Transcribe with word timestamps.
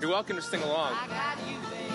You're 0.00 0.10
welcome 0.10 0.36
to 0.36 0.42
sing 0.42 0.62
along. 0.62 0.92
I 0.94 1.08
got 1.08 1.38
you, 1.50 1.56
babe. 1.72 1.90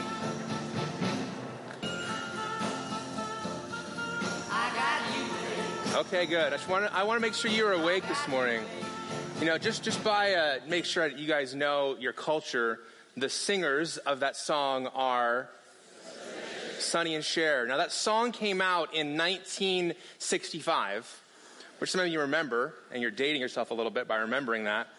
I 4.52 4.72
got 4.76 5.00
you, 5.16 5.24
babe. 5.24 5.96
Okay, 6.06 6.26
good. 6.26 6.52
I 6.52 6.58
just 6.58 6.68
want 6.68 6.86
to 6.86 6.94
I 6.94 7.04
want 7.04 7.16
to 7.16 7.22
make 7.22 7.34
sure 7.34 7.50
you're 7.50 7.72
awake 7.72 8.06
this 8.10 8.28
morning. 8.28 8.62
You 9.40 9.46
know, 9.46 9.58
just 9.58 9.84
just 9.84 10.04
by 10.04 10.34
uh, 10.34 10.60
make 10.68 10.84
sure 10.84 11.08
that 11.08 11.18
you 11.18 11.30
guys 11.30 11.56
know 11.56 11.96
your 11.98 12.12
culture. 12.12 12.80
The 13.16 13.30
singers 13.30 13.96
of 14.00 14.20
that 14.20 14.36
song 14.36 14.88
are 14.88 15.48
Sonny 16.80 17.16
and 17.16 17.24
Cher. 17.24 17.66
Now 17.66 17.78
that 17.78 17.94
song 17.94 18.34
came 18.34 18.60
out 18.60 18.94
in 18.94 19.16
1965, 19.16 21.22
which 21.78 21.90
some 21.90 22.02
of 22.02 22.10
you 22.10 22.20
remember, 22.20 22.74
and 22.92 23.02
you're 23.02 23.12
dating 23.12 23.40
yourself 23.40 23.72
a 23.72 23.74
little 23.74 23.92
bit 23.92 24.10
by 24.10 24.18
remembering 24.18 24.66
that. 24.66 24.90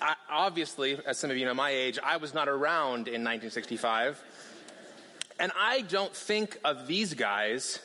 I, 0.00 0.14
obviously, 0.30 0.98
as 1.06 1.18
some 1.18 1.30
of 1.30 1.36
you 1.36 1.44
know 1.44 1.54
my 1.54 1.70
age, 1.70 1.98
I 2.02 2.16
was 2.18 2.34
not 2.34 2.48
around 2.48 3.08
in 3.08 3.24
1965. 3.24 4.22
And 5.38 5.52
I 5.58 5.82
don't 5.82 6.14
think 6.14 6.58
of 6.64 6.86
these 6.86 7.14
guys 7.14 7.78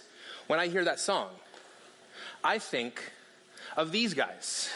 when 0.48 0.59
I 0.59 0.67
hear 0.67 0.85
that 0.85 0.99
song. 0.99 1.30
I 2.44 2.59
think 2.59 3.02
of 3.77 3.91
these 3.91 4.13
guys. 4.13 4.70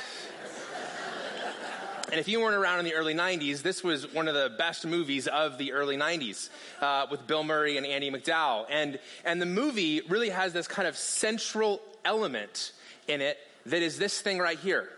And 2.12 2.20
if 2.20 2.28
you 2.28 2.40
weren't 2.40 2.56
around 2.56 2.80
in 2.80 2.86
the 2.86 2.94
early 2.94 3.16
90s, 3.16 3.62
this 3.62 3.84
was 3.84 4.14
one 4.14 4.28
of 4.28 4.36
the 4.36 4.54
best 4.58 4.86
movies 4.86 5.28
of 5.28 5.58
the 5.58 5.74
early 5.74 5.98
90s 5.98 6.50
uh, 6.80 7.08
with 7.10 7.26
Bill 7.26 7.44
Murray 7.44 7.78
and 7.78 7.86
Andie 7.86 8.12
MacDowell. 8.12 8.68
And, 8.70 9.00
and 9.24 9.42
the 9.42 9.48
movie 9.48 10.02
really 10.08 10.30
has 10.30 10.54
this 10.54 10.68
kind 10.68 10.88
of 10.88 10.96
central 10.96 11.82
element 12.04 12.74
in 13.08 13.22
it 13.22 13.40
that 13.66 13.82
is 13.82 13.98
this 13.98 14.22
thing 14.22 14.38
right 14.38 14.60
here. 14.60 14.90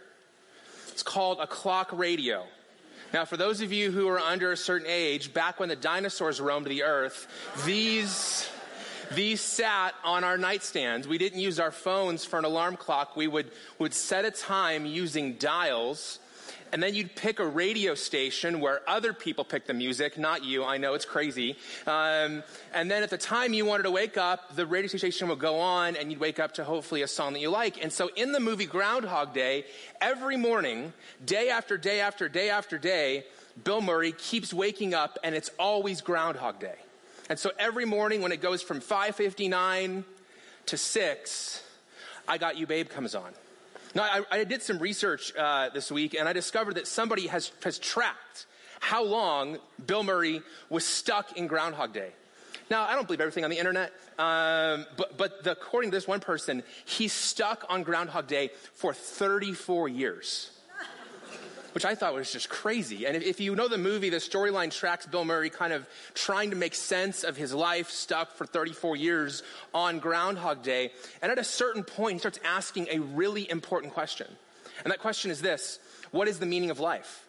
It's 0.97 1.03
called 1.03 1.37
a 1.39 1.45
clock 1.45 1.91
radio. 1.93 2.43
Now, 3.13 3.23
for 3.23 3.38
those 3.38 3.61
of 3.61 3.71
you 3.71 3.91
who 3.91 4.07
are 4.07 4.17
under 4.17 4.51
a 4.51 4.57
certain 4.57 4.88
age, 4.89 5.31
back 5.31 5.59
when 5.59 5.69
the 5.69 5.75
dinosaurs 5.75 6.41
roamed 6.41 6.65
the 6.65 6.81
earth, 6.81 7.27
these, 7.67 8.49
these 9.13 9.39
sat 9.39 9.94
on 10.03 10.23
our 10.23 10.39
nightstands. 10.39 11.05
We 11.05 11.19
didn't 11.19 11.39
use 11.39 11.59
our 11.59 11.69
phones 11.69 12.25
for 12.25 12.39
an 12.39 12.45
alarm 12.45 12.77
clock. 12.77 13.16
We 13.16 13.27
would, 13.27 13.52
would 13.77 13.94
set 13.94 14.25
a 14.25 14.31
time 14.31 14.88
using 14.88 15.33
dials 15.33 16.17
and 16.71 16.81
then 16.81 16.95
you'd 16.95 17.15
pick 17.15 17.39
a 17.39 17.45
radio 17.45 17.95
station 17.95 18.59
where 18.59 18.81
other 18.87 19.13
people 19.13 19.43
pick 19.43 19.65
the 19.67 19.73
music, 19.73 20.17
not 20.17 20.43
you. 20.43 20.63
I 20.63 20.77
know 20.77 20.93
it's 20.93 21.05
crazy. 21.05 21.57
Um, 21.85 22.43
and 22.73 22.89
then 22.91 23.03
at 23.03 23.09
the 23.09 23.17
time 23.17 23.53
you 23.53 23.65
wanted 23.65 23.83
to 23.83 23.91
wake 23.91 24.17
up, 24.17 24.55
the 24.55 24.65
radio 24.65 24.88
station 24.88 25.27
would 25.29 25.39
go 25.39 25.59
on, 25.59 25.95
and 25.95 26.11
you'd 26.11 26.19
wake 26.19 26.39
up 26.39 26.53
to 26.55 26.63
hopefully 26.63 27.01
a 27.01 27.07
song 27.07 27.33
that 27.33 27.39
you 27.39 27.49
like. 27.49 27.81
And 27.81 27.91
so 27.91 28.09
in 28.15 28.31
the 28.31 28.39
movie 28.39 28.65
Groundhog 28.65 29.33
Day, 29.33 29.65
every 30.01 30.38
morning, 30.38 30.93
day 31.25 31.49
after 31.49 31.77
day 31.77 31.99
after 31.99 32.27
day 32.29 32.49
after 32.49 32.77
day, 32.77 33.25
Bill 33.63 33.81
Murray 33.81 34.11
keeps 34.11 34.53
waking 34.53 34.93
up, 34.93 35.17
and 35.23 35.35
it's 35.35 35.49
always 35.57 36.01
Groundhog 36.01 36.59
Day. 36.59 36.75
And 37.29 37.38
so 37.38 37.51
every 37.59 37.85
morning 37.85 38.21
when 38.21 38.31
it 38.31 38.41
goes 38.41 38.61
from 38.61 38.79
5:59 38.79 40.05
to 40.67 40.77
6, 40.77 41.63
I 42.27 42.38
Got 42.38 42.57
You 42.57 42.67
Babe 42.67 42.89
comes 42.89 43.15
on. 43.15 43.33
Now, 43.98 44.03
I, 44.03 44.22
I 44.30 44.44
did 44.44 44.62
some 44.62 44.78
research 44.78 45.34
uh, 45.36 45.70
this 45.73 45.92
week, 45.92 46.14
and 46.14 46.30
I 46.30 46.34
discovered 46.34 46.76
that 46.76 46.86
somebody 46.86 47.26
has, 47.26 47.52
has 47.64 47.80
tracked 47.80 48.45
how 48.80 49.03
long 49.03 49.58
Bill 49.88 50.03
Murray 50.03 50.44
was 50.70 50.86
stuck 50.86 51.36
in 51.36 51.48
Groundhog 51.48 51.94
Day. 51.94 52.12
Now, 52.70 52.84
I 52.84 52.94
don't 52.94 53.08
believe 53.08 53.22
everything 53.22 53.44
on 53.44 53.50
the 53.50 53.58
internet, 53.58 53.92
um, 54.20 54.86
but, 54.98 55.18
but 55.18 55.44
the, 55.44 55.53
according 55.53 55.90
to 55.90 55.98
this 55.98 56.08
one 56.08 56.20
person, 56.20 56.62
he's 56.86 57.12
stuck 57.12 57.66
on 57.70 57.81
Groundhog 57.81 58.28
Day 58.28 58.52
for 58.75 58.94
34 58.94 59.90
years 59.90 60.52
which 61.78 61.86
I 61.86 61.94
thought 61.94 62.16
was 62.16 62.31
just 62.31 62.50
crazy. 62.50 63.06
And 63.06 63.16
if, 63.16 63.22
if 63.22 63.39
you 63.39 63.56
know 63.56 63.67
the 63.67 63.78
movie, 63.78 64.09
the 64.09 64.17
storyline 64.17 64.72
tracks 64.72 65.06
Bill 65.06 65.23
Murray 65.23 65.52
kind 65.52 65.72
of 65.72 65.88
trying 66.16 66.50
to 66.50 66.56
make 66.56 66.73
sense 66.73 67.23
of 67.23 67.38
his 67.38 67.53
life 67.53 67.92
stuck 67.92 68.31
for 68.31 68.47
34 68.47 68.95
years 68.95 69.44
on 69.75 70.00
Groundhog 70.00 70.64
Day. 70.64 70.92
And 71.22 71.31
at 71.31 71.38
a 71.38 71.44
certain 71.44 71.84
point, 71.84 72.14
he 72.14 72.17
starts 72.17 72.39
asking 72.44 72.88
a 72.90 72.97
really 72.97 73.47
important 73.47 73.94
question. 73.94 74.25
And 74.84 74.91
that 74.91 74.97
question 74.97 75.29
is 75.29 75.40
this 75.40 75.78
What 76.09 76.28
is 76.28 76.40
the 76.40 76.47
meaning 76.47 76.72
of 76.72 76.79
life? 76.79 77.28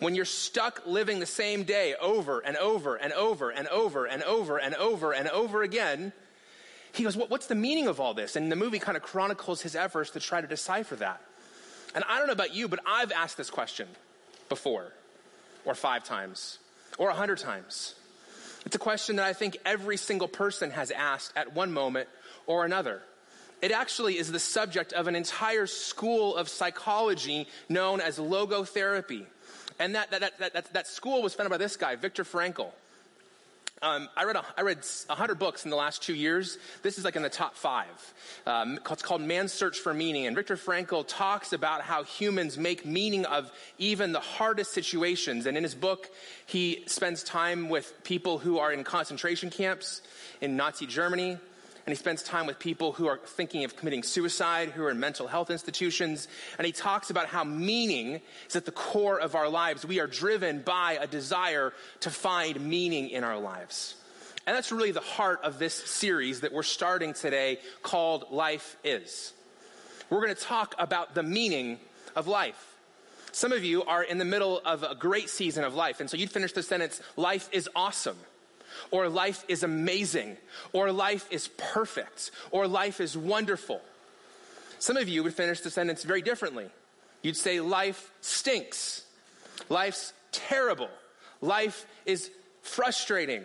When 0.00 0.14
you're 0.14 0.26
stuck 0.26 0.82
living 0.84 1.18
the 1.18 1.24
same 1.24 1.64
day 1.64 1.94
over 1.98 2.40
and 2.40 2.58
over 2.58 2.96
and 2.96 3.14
over 3.14 3.48
and 3.48 3.68
over 3.68 4.04
and 4.04 4.22
over 4.22 4.58
and 4.58 4.74
over 4.74 5.14
and 5.14 5.28
over 5.30 5.62
again, 5.62 6.12
he 6.92 7.04
goes, 7.04 7.16
What's 7.16 7.46
the 7.46 7.54
meaning 7.54 7.86
of 7.86 8.00
all 8.00 8.12
this? 8.12 8.36
And 8.36 8.52
the 8.52 8.56
movie 8.56 8.80
kind 8.80 8.98
of 8.98 9.02
chronicles 9.02 9.62
his 9.62 9.74
efforts 9.74 10.10
to 10.10 10.20
try 10.20 10.42
to 10.42 10.46
decipher 10.46 10.96
that. 10.96 11.22
And 11.96 12.04
I 12.08 12.18
don't 12.18 12.26
know 12.26 12.34
about 12.34 12.54
you, 12.54 12.68
but 12.68 12.78
I've 12.86 13.10
asked 13.10 13.38
this 13.38 13.48
question 13.48 13.88
before, 14.50 14.92
or 15.64 15.74
five 15.74 16.04
times, 16.04 16.58
or 16.98 17.08
a 17.08 17.14
hundred 17.14 17.38
times. 17.38 17.94
It's 18.66 18.76
a 18.76 18.78
question 18.78 19.16
that 19.16 19.24
I 19.24 19.32
think 19.32 19.56
every 19.64 19.96
single 19.96 20.28
person 20.28 20.70
has 20.72 20.90
asked 20.90 21.32
at 21.36 21.54
one 21.54 21.72
moment 21.72 22.08
or 22.46 22.66
another. 22.66 23.00
It 23.62 23.72
actually 23.72 24.18
is 24.18 24.30
the 24.30 24.38
subject 24.38 24.92
of 24.92 25.08
an 25.08 25.16
entire 25.16 25.66
school 25.66 26.36
of 26.36 26.50
psychology 26.50 27.48
known 27.70 28.02
as 28.02 28.18
logotherapy. 28.18 29.24
And 29.78 29.94
that, 29.94 30.10
that, 30.10 30.38
that, 30.38 30.52
that, 30.52 30.72
that 30.74 30.86
school 30.86 31.22
was 31.22 31.34
founded 31.34 31.50
by 31.50 31.56
this 31.56 31.76
guy, 31.76 31.96
Viktor 31.96 32.24
Frankl. 32.24 32.72
Um, 33.82 34.08
I 34.16 34.24
read 34.24 34.36
a, 34.36 34.44
I 34.56 34.62
read 34.62 34.78
hundred 35.10 35.38
books 35.38 35.66
in 35.66 35.70
the 35.70 35.76
last 35.76 36.02
two 36.02 36.14
years. 36.14 36.56
This 36.82 36.96
is 36.96 37.04
like 37.04 37.14
in 37.14 37.22
the 37.22 37.28
top 37.28 37.56
five. 37.56 38.14
Um, 38.46 38.78
it's 38.90 39.02
called 39.02 39.20
Man's 39.20 39.52
Search 39.52 39.78
for 39.78 39.92
Meaning, 39.92 40.26
and 40.26 40.34
Viktor 40.34 40.56
Frankl 40.56 41.04
talks 41.06 41.52
about 41.52 41.82
how 41.82 42.02
humans 42.02 42.56
make 42.56 42.86
meaning 42.86 43.26
of 43.26 43.52
even 43.76 44.12
the 44.12 44.20
hardest 44.20 44.72
situations. 44.72 45.44
And 45.44 45.58
in 45.58 45.62
his 45.62 45.74
book, 45.74 46.08
he 46.46 46.84
spends 46.86 47.22
time 47.22 47.68
with 47.68 47.92
people 48.02 48.38
who 48.38 48.58
are 48.58 48.72
in 48.72 48.82
concentration 48.82 49.50
camps 49.50 50.00
in 50.40 50.56
Nazi 50.56 50.86
Germany 50.86 51.38
and 51.86 51.92
he 51.92 51.96
spends 51.96 52.24
time 52.24 52.46
with 52.46 52.58
people 52.58 52.92
who 52.92 53.06
are 53.06 53.18
thinking 53.24 53.62
of 53.62 53.76
committing 53.76 54.02
suicide, 54.02 54.70
who 54.70 54.82
are 54.82 54.90
in 54.90 54.98
mental 54.98 55.28
health 55.28 55.50
institutions, 55.50 56.26
and 56.58 56.66
he 56.66 56.72
talks 56.72 57.10
about 57.10 57.26
how 57.26 57.44
meaning 57.44 58.20
is 58.48 58.56
at 58.56 58.64
the 58.64 58.72
core 58.72 59.20
of 59.20 59.36
our 59.36 59.48
lives. 59.48 59.86
We 59.86 60.00
are 60.00 60.08
driven 60.08 60.62
by 60.62 60.98
a 61.00 61.06
desire 61.06 61.72
to 62.00 62.10
find 62.10 62.60
meaning 62.60 63.10
in 63.10 63.22
our 63.22 63.38
lives. 63.38 63.94
And 64.48 64.56
that's 64.56 64.72
really 64.72 64.90
the 64.90 65.00
heart 65.00 65.40
of 65.44 65.60
this 65.60 65.74
series 65.74 66.40
that 66.40 66.52
we're 66.52 66.64
starting 66.64 67.14
today 67.14 67.60
called 67.84 68.32
Life 68.32 68.76
Is. 68.82 69.32
We're 70.10 70.22
going 70.22 70.34
to 70.34 70.42
talk 70.42 70.74
about 70.80 71.14
the 71.14 71.22
meaning 71.22 71.78
of 72.16 72.26
life. 72.26 72.74
Some 73.30 73.52
of 73.52 73.62
you 73.62 73.84
are 73.84 74.02
in 74.02 74.18
the 74.18 74.24
middle 74.24 74.60
of 74.64 74.82
a 74.82 74.96
great 74.96 75.30
season 75.30 75.62
of 75.62 75.76
life, 75.76 76.00
and 76.00 76.10
so 76.10 76.16
you'd 76.16 76.32
finish 76.32 76.52
the 76.52 76.64
sentence, 76.64 77.00
life 77.16 77.48
is 77.52 77.68
awesome 77.76 78.16
or 78.90 79.08
life 79.08 79.44
is 79.48 79.62
amazing, 79.62 80.36
or 80.72 80.92
life 80.92 81.26
is 81.30 81.48
perfect, 81.56 82.30
or 82.50 82.66
life 82.66 83.00
is 83.00 83.16
wonderful. 83.16 83.80
Some 84.78 84.96
of 84.96 85.08
you 85.08 85.22
would 85.22 85.34
finish 85.34 85.60
the 85.60 85.70
sentence 85.70 86.04
very 86.04 86.22
differently. 86.22 86.66
You'd 87.22 87.36
say, 87.36 87.60
Life 87.60 88.10
stinks. 88.20 89.04
Life's 89.68 90.12
terrible. 90.32 90.90
Life 91.40 91.86
is 92.04 92.30
frustrating. 92.62 93.44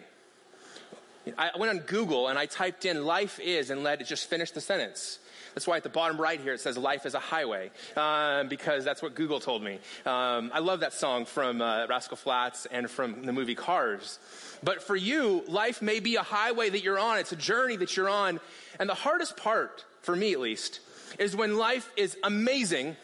I 1.37 1.51
went 1.57 1.69
on 1.71 1.85
Google 1.85 2.27
and 2.27 2.37
I 2.37 2.47
typed 2.47 2.85
in 2.85 3.05
life 3.05 3.39
is 3.39 3.69
and 3.69 3.83
let 3.83 4.01
it 4.01 4.07
just 4.07 4.29
finish 4.29 4.51
the 4.51 4.61
sentence. 4.61 5.19
That's 5.53 5.67
why 5.67 5.77
at 5.77 5.83
the 5.83 5.89
bottom 5.89 6.19
right 6.19 6.39
here 6.39 6.53
it 6.53 6.61
says 6.61 6.77
life 6.77 7.05
is 7.05 7.13
a 7.13 7.19
highway, 7.19 7.71
um, 7.97 8.47
because 8.47 8.85
that's 8.85 9.01
what 9.01 9.15
Google 9.15 9.39
told 9.39 9.61
me. 9.61 9.79
Um, 10.05 10.51
I 10.53 10.59
love 10.59 10.79
that 10.79 10.93
song 10.93 11.25
from 11.25 11.61
uh, 11.61 11.87
Rascal 11.87 12.17
Flatts 12.17 12.67
and 12.67 12.89
from 12.89 13.25
the 13.25 13.33
movie 13.33 13.55
Cars. 13.55 14.17
But 14.63 14.83
for 14.83 14.95
you, 14.95 15.43
life 15.47 15.81
may 15.81 15.99
be 15.99 16.15
a 16.15 16.23
highway 16.23 16.69
that 16.69 16.83
you're 16.83 16.99
on. 16.99 17.17
It's 17.17 17.31
a 17.31 17.37
journey 17.37 17.77
that 17.77 17.97
you're 17.97 18.09
on. 18.09 18.39
And 18.79 18.89
the 18.89 18.95
hardest 18.95 19.37
part, 19.37 19.85
for 20.01 20.15
me 20.15 20.33
at 20.33 20.39
least, 20.39 20.79
is 21.17 21.35
when 21.35 21.57
life 21.57 21.89
is 21.97 22.17
amazing 22.23 22.95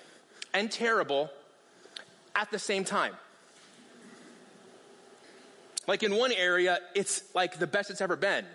and 0.54 0.72
terrible 0.72 1.32
at 2.36 2.52
the 2.52 2.60
same 2.60 2.84
time. 2.84 3.14
Like 5.88 6.04
in 6.04 6.16
one 6.16 6.32
area, 6.32 6.80
it's 6.94 7.24
like 7.34 7.60
the 7.60 7.68
best 7.68 7.90
it's 7.90 8.02
ever 8.02 8.16
been. 8.16 8.46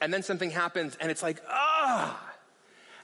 And 0.00 0.14
then 0.14 0.22
something 0.22 0.50
happens 0.50 0.96
and 1.00 1.10
it's 1.10 1.22
like, 1.22 1.42
ah, 1.48 2.18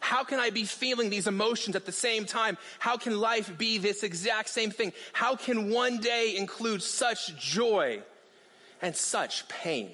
how 0.01 0.25
can 0.25 0.39
I 0.39 0.51
be 0.51 0.65
feeling 0.65 1.11
these 1.11 1.27
emotions 1.27 1.77
at 1.77 1.85
the 1.85 1.93
same 1.93 2.25
time? 2.25 2.57
How 2.79 2.97
can 2.97 3.19
life 3.19 3.59
be 3.59 3.77
this 3.77 4.03
exact 4.05 4.49
same 4.49 4.71
thing? 4.71 4.93
How 5.13 5.37
can 5.37 5.71
one 5.71 5.99
day 5.99 6.37
include 6.37 6.83
such 6.83 7.37
joy 7.37 8.03
and 8.83 8.95
such 8.95 9.49
pain? 9.49 9.91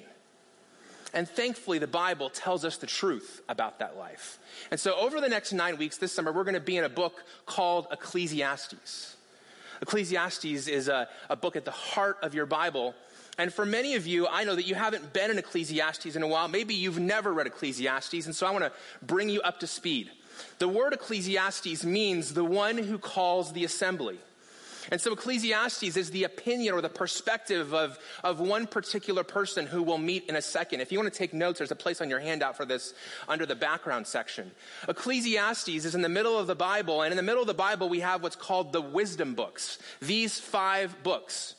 And 1.13 1.29
thankfully, 1.29 1.77
the 1.77 1.87
Bible 1.87 2.29
tells 2.29 2.65
us 2.65 2.77
the 2.77 2.87
truth 2.87 3.41
about 3.47 3.79
that 3.79 3.97
life. 3.97 4.39
And 4.71 4.79
so, 4.79 4.95
over 4.95 5.21
the 5.21 5.29
next 5.29 5.53
nine 5.53 5.77
weeks 5.77 5.97
this 5.97 6.11
summer, 6.11 6.31
we're 6.31 6.43
going 6.43 6.55
to 6.55 6.59
be 6.59 6.77
in 6.77 6.83
a 6.83 6.89
book 6.89 7.23
called 7.45 7.87
Ecclesiastes. 7.91 9.15
Ecclesiastes 9.81 10.67
is 10.67 10.87
a, 10.87 11.07
a 11.29 11.35
book 11.35 11.55
at 11.55 11.65
the 11.65 11.71
heart 11.71 12.17
of 12.23 12.33
your 12.33 12.45
Bible 12.45 12.95
and 13.37 13.51
for 13.51 13.65
many 13.65 13.95
of 13.95 14.05
you, 14.05 14.27
I 14.27 14.43
know 14.43 14.55
that 14.55 14.67
you 14.67 14.75
haven't 14.75 15.11
been 15.11 15.31
in 15.31 15.37
Ecclesiastes 15.39 16.15
in 16.15 16.21
a 16.21 16.27
while. 16.27 16.47
Maybe 16.47 16.75
you've 16.75 16.99
never 16.99 17.33
read 17.33 17.47
Ecclesiastes, 17.47 18.25
and 18.25 18.35
so 18.35 18.45
I 18.45 18.51
want 18.51 18.65
to 18.65 18.71
bring 19.01 19.29
you 19.29 19.41
up 19.41 19.59
to 19.61 19.67
speed. 19.67 20.11
The 20.59 20.67
word 20.67 20.93
Ecclesiastes 20.93 21.83
means 21.83 22.33
the 22.33 22.43
one 22.43 22.77
who 22.77 22.97
calls 22.97 23.53
the 23.53 23.63
assembly. 23.63 24.19
And 24.91 24.99
so 24.99 25.13
Ecclesiastes 25.13 25.97
is 25.97 26.11
the 26.11 26.23
opinion 26.23 26.73
or 26.73 26.81
the 26.81 26.89
perspective 26.89 27.73
of, 27.73 27.97
of 28.23 28.39
one 28.39 28.67
particular 28.67 29.23
person 29.23 29.65
who 29.65 29.81
we'll 29.81 29.97
meet 29.97 30.25
in 30.29 30.35
a 30.35 30.41
second. 30.41 30.81
If 30.81 30.91
you 30.91 30.99
want 30.99 31.11
to 31.11 31.17
take 31.17 31.33
notes, 31.33 31.59
there's 31.59 31.71
a 31.71 31.75
place 31.75 32.01
on 32.01 32.09
your 32.09 32.19
handout 32.19 32.57
for 32.57 32.65
this 32.65 32.93
under 33.27 33.45
the 33.45 33.55
background 33.55 34.07
section. 34.07 34.51
Ecclesiastes 34.87 35.69
is 35.69 35.95
in 35.95 36.01
the 36.01 36.09
middle 36.09 36.37
of 36.37 36.47
the 36.47 36.55
Bible, 36.55 37.01
and 37.01 37.11
in 37.11 37.17
the 37.17 37.23
middle 37.23 37.41
of 37.41 37.47
the 37.47 37.53
Bible, 37.53 37.89
we 37.89 38.01
have 38.01 38.23
what's 38.23 38.35
called 38.35 38.73
the 38.73 38.81
wisdom 38.81 39.35
books. 39.35 39.79
These 40.01 40.39
five 40.39 41.03
books. 41.03 41.55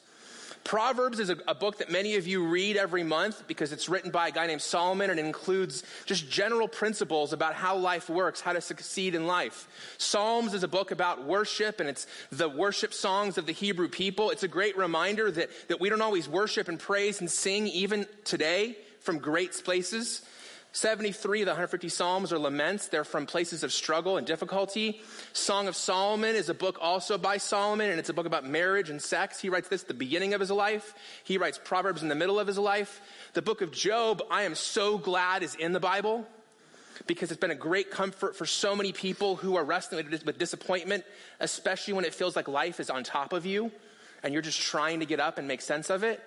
Proverbs 0.64 1.20
is 1.20 1.28
a, 1.28 1.36
a, 1.46 1.54
book 1.54 1.76
that 1.78 1.90
many 1.90 2.16
of 2.16 2.26
you 2.26 2.46
read 2.46 2.78
every 2.78 3.02
month 3.02 3.46
because 3.46 3.70
it's 3.70 3.86
written 3.86 4.10
by 4.10 4.28
a 4.28 4.30
guy 4.30 4.46
named 4.46 4.62
Solomon 4.62 5.10
and 5.10 5.20
includes 5.20 5.84
just 6.06 6.30
general 6.30 6.66
principles 6.66 7.34
about 7.34 7.54
how 7.54 7.76
life 7.76 8.08
works, 8.08 8.40
how 8.40 8.54
to 8.54 8.62
succeed 8.62 9.14
in 9.14 9.26
life. 9.26 9.68
Psalms 9.98 10.54
is 10.54 10.62
a 10.62 10.68
book 10.68 10.90
about 10.90 11.24
worship 11.24 11.80
and 11.80 11.88
it's 11.88 12.06
the 12.32 12.48
worship 12.48 12.94
songs 12.94 13.36
of 13.36 13.44
the 13.44 13.52
Hebrew 13.52 13.88
people. 13.88 14.30
It's 14.30 14.42
a 14.42 14.48
great 14.48 14.76
reminder 14.78 15.30
that, 15.30 15.50
that 15.68 15.80
we 15.80 15.90
don't 15.90 16.00
always 16.00 16.30
worship 16.30 16.68
and 16.68 16.80
praise 16.80 17.20
and 17.20 17.30
sing 17.30 17.66
even 17.68 18.06
today 18.24 18.78
from 19.00 19.18
great 19.18 19.52
places. 19.64 20.22
73 20.74 21.42
of 21.42 21.46
the 21.46 21.52
150 21.52 21.88
Psalms 21.88 22.32
are 22.32 22.38
laments. 22.38 22.88
They're 22.88 23.04
from 23.04 23.26
places 23.26 23.62
of 23.62 23.72
struggle 23.72 24.16
and 24.16 24.26
difficulty. 24.26 25.00
Song 25.32 25.68
of 25.68 25.76
Solomon 25.76 26.34
is 26.34 26.48
a 26.48 26.54
book 26.54 26.78
also 26.80 27.16
by 27.16 27.36
Solomon, 27.36 27.90
and 27.90 28.00
it's 28.00 28.08
a 28.08 28.12
book 28.12 28.26
about 28.26 28.44
marriage 28.44 28.90
and 28.90 29.00
sex. 29.00 29.38
He 29.38 29.48
writes 29.48 29.68
this 29.68 29.82
at 29.82 29.88
the 29.88 29.94
beginning 29.94 30.34
of 30.34 30.40
his 30.40 30.50
life. 30.50 30.92
He 31.22 31.38
writes 31.38 31.60
Proverbs 31.62 32.02
in 32.02 32.08
the 32.08 32.16
middle 32.16 32.40
of 32.40 32.48
his 32.48 32.58
life. 32.58 33.00
The 33.34 33.40
book 33.40 33.62
of 33.62 33.70
Job, 33.70 34.20
I 34.32 34.42
am 34.42 34.56
so 34.56 34.98
glad 34.98 35.44
is 35.44 35.54
in 35.54 35.72
the 35.72 35.80
Bible 35.80 36.26
because 37.06 37.30
it's 37.30 37.40
been 37.40 37.52
a 37.52 37.54
great 37.54 37.92
comfort 37.92 38.34
for 38.34 38.44
so 38.44 38.74
many 38.74 38.90
people 38.90 39.36
who 39.36 39.54
are 39.54 39.64
wrestling 39.64 40.04
with 40.10 40.38
disappointment, 40.38 41.04
especially 41.38 41.94
when 41.94 42.04
it 42.04 42.14
feels 42.14 42.34
like 42.34 42.48
life 42.48 42.80
is 42.80 42.90
on 42.90 43.04
top 43.04 43.32
of 43.32 43.46
you 43.46 43.70
and 44.24 44.32
you're 44.32 44.42
just 44.42 44.60
trying 44.60 44.98
to 44.98 45.06
get 45.06 45.20
up 45.20 45.38
and 45.38 45.46
make 45.46 45.60
sense 45.60 45.88
of 45.88 46.02
it. 46.02 46.20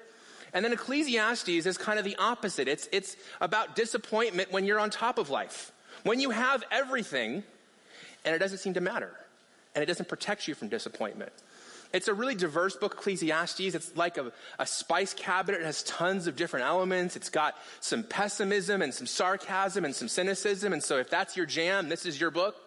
And 0.58 0.66
then 0.66 0.74
Ecclesiastes 0.74 1.68
is 1.68 1.78
kind 1.78 2.00
of 2.00 2.04
the 2.04 2.16
opposite. 2.16 2.68
It's, 2.68 2.90
it's 2.92 3.16
about 3.40 3.76
disappointment 3.76 4.52
when 4.52 4.66
you're 4.66 4.80
on 4.80 4.90
top 4.90 5.20
of 5.20 5.30
life. 5.30 5.72
When 6.02 6.20
you 6.20 6.32
have 6.32 6.64
everything 6.72 7.44
and 8.26 8.34
it 8.34 8.40
doesn't 8.40 8.58
seem 8.58 8.74
to 8.74 8.82
matter 8.82 9.12
and 9.76 9.84
it 9.84 9.86
doesn't 9.86 10.10
protect 10.10 10.48
you 10.48 10.56
from 10.56 10.70
disappointment. 10.70 11.32
It's 11.94 12.08
a 12.08 12.14
really 12.16 12.34
diverse 12.34 12.76
book, 12.76 12.96
Ecclesiastes. 12.98 13.60
It's 13.60 13.96
like 13.96 14.18
a, 14.18 14.32
a, 14.58 14.66
spice 14.66 15.14
cabinet. 15.14 15.62
It 15.62 15.66
has 15.66 15.84
tons 15.84 16.26
of 16.26 16.36
different 16.36 16.66
elements. 16.66 17.16
It's 17.16 17.30
got 17.30 17.54
some 17.80 18.02
pessimism 18.02 18.82
and 18.82 18.92
some 18.92 19.06
sarcasm 19.06 19.86
and 19.86 19.94
some 19.94 20.08
cynicism. 20.08 20.74
And 20.74 20.82
so 20.82 20.98
if 20.98 21.08
that's 21.08 21.38
your 21.38 21.46
jam, 21.46 21.88
this 21.88 22.04
is 22.04 22.20
your 22.20 22.32
book. 22.32 22.67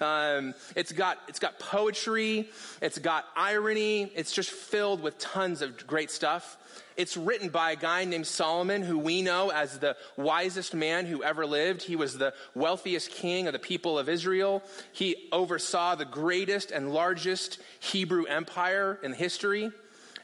Um, 0.00 0.54
it's 0.76 0.92
got 0.92 1.18
it's 1.28 1.38
got 1.38 1.58
poetry. 1.58 2.48
It's 2.80 2.98
got 2.98 3.24
irony. 3.36 4.12
It's 4.14 4.32
just 4.32 4.50
filled 4.50 5.02
with 5.02 5.18
tons 5.18 5.62
of 5.62 5.86
great 5.86 6.10
stuff. 6.10 6.56
It's 6.96 7.16
written 7.16 7.48
by 7.48 7.72
a 7.72 7.76
guy 7.76 8.04
named 8.04 8.26
Solomon, 8.26 8.82
who 8.82 8.98
we 8.98 9.22
know 9.22 9.50
as 9.50 9.78
the 9.78 9.96
wisest 10.16 10.74
man 10.74 11.06
who 11.06 11.22
ever 11.22 11.46
lived. 11.46 11.82
He 11.82 11.94
was 11.94 12.18
the 12.18 12.34
wealthiest 12.56 13.10
king 13.12 13.46
of 13.46 13.52
the 13.52 13.60
people 13.60 13.98
of 13.98 14.08
Israel. 14.08 14.64
He 14.92 15.28
oversaw 15.30 15.94
the 15.94 16.04
greatest 16.04 16.72
and 16.72 16.92
largest 16.92 17.60
Hebrew 17.78 18.24
empire 18.24 18.98
in 19.02 19.12
history. 19.12 19.70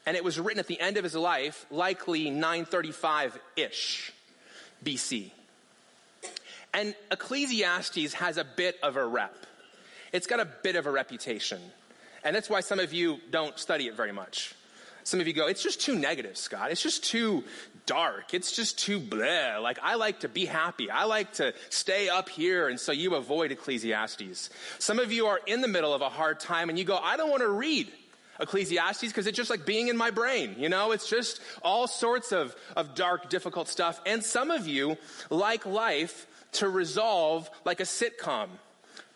And 0.04 0.16
it 0.16 0.24
was 0.24 0.38
written 0.38 0.58
at 0.58 0.66
the 0.66 0.80
end 0.80 0.96
of 0.96 1.04
his 1.04 1.14
life, 1.14 1.64
likely 1.70 2.28
935 2.28 3.38
ish 3.56 4.12
BC. 4.84 5.30
And 6.74 6.94
Ecclesiastes 7.12 8.14
has 8.14 8.36
a 8.36 8.44
bit 8.44 8.76
of 8.82 8.96
a 8.96 9.06
rep. 9.06 9.46
It's 10.12 10.26
got 10.26 10.40
a 10.40 10.44
bit 10.44 10.76
of 10.76 10.86
a 10.86 10.90
reputation. 10.90 11.60
And 12.24 12.34
that's 12.34 12.50
why 12.50 12.60
some 12.60 12.80
of 12.80 12.92
you 12.92 13.18
don't 13.30 13.58
study 13.58 13.86
it 13.86 13.94
very 13.94 14.12
much. 14.12 14.54
Some 15.04 15.20
of 15.20 15.26
you 15.26 15.34
go, 15.34 15.46
it's 15.46 15.62
just 15.62 15.80
too 15.80 15.94
negative, 15.94 16.36
Scott. 16.36 16.70
It's 16.70 16.82
just 16.82 17.04
too 17.04 17.44
dark. 17.84 18.32
It's 18.32 18.56
just 18.56 18.78
too 18.78 18.98
bleh. 18.98 19.62
Like, 19.62 19.78
I 19.82 19.96
like 19.96 20.20
to 20.20 20.28
be 20.28 20.46
happy. 20.46 20.90
I 20.90 21.04
like 21.04 21.34
to 21.34 21.52
stay 21.68 22.08
up 22.08 22.28
here. 22.28 22.68
And 22.68 22.80
so 22.80 22.90
you 22.90 23.14
avoid 23.14 23.52
Ecclesiastes. 23.52 24.50
Some 24.78 24.98
of 24.98 25.12
you 25.12 25.26
are 25.26 25.40
in 25.46 25.60
the 25.60 25.68
middle 25.68 25.92
of 25.92 26.00
a 26.00 26.08
hard 26.08 26.40
time 26.40 26.70
and 26.70 26.78
you 26.78 26.84
go, 26.84 26.96
I 26.96 27.16
don't 27.16 27.30
want 27.30 27.42
to 27.42 27.50
read 27.50 27.92
Ecclesiastes 28.40 29.02
because 29.02 29.26
it's 29.26 29.36
just 29.36 29.50
like 29.50 29.66
being 29.66 29.88
in 29.88 29.96
my 29.96 30.10
brain. 30.10 30.56
You 30.58 30.70
know, 30.70 30.92
it's 30.92 31.08
just 31.08 31.40
all 31.62 31.86
sorts 31.86 32.32
of, 32.32 32.56
of 32.74 32.94
dark, 32.94 33.28
difficult 33.28 33.68
stuff. 33.68 34.00
And 34.06 34.24
some 34.24 34.50
of 34.50 34.66
you 34.66 34.96
like 35.28 35.66
life 35.66 36.26
to 36.54 36.68
resolve 36.68 37.50
like 37.64 37.80
a 37.80 37.84
sitcom. 37.84 38.48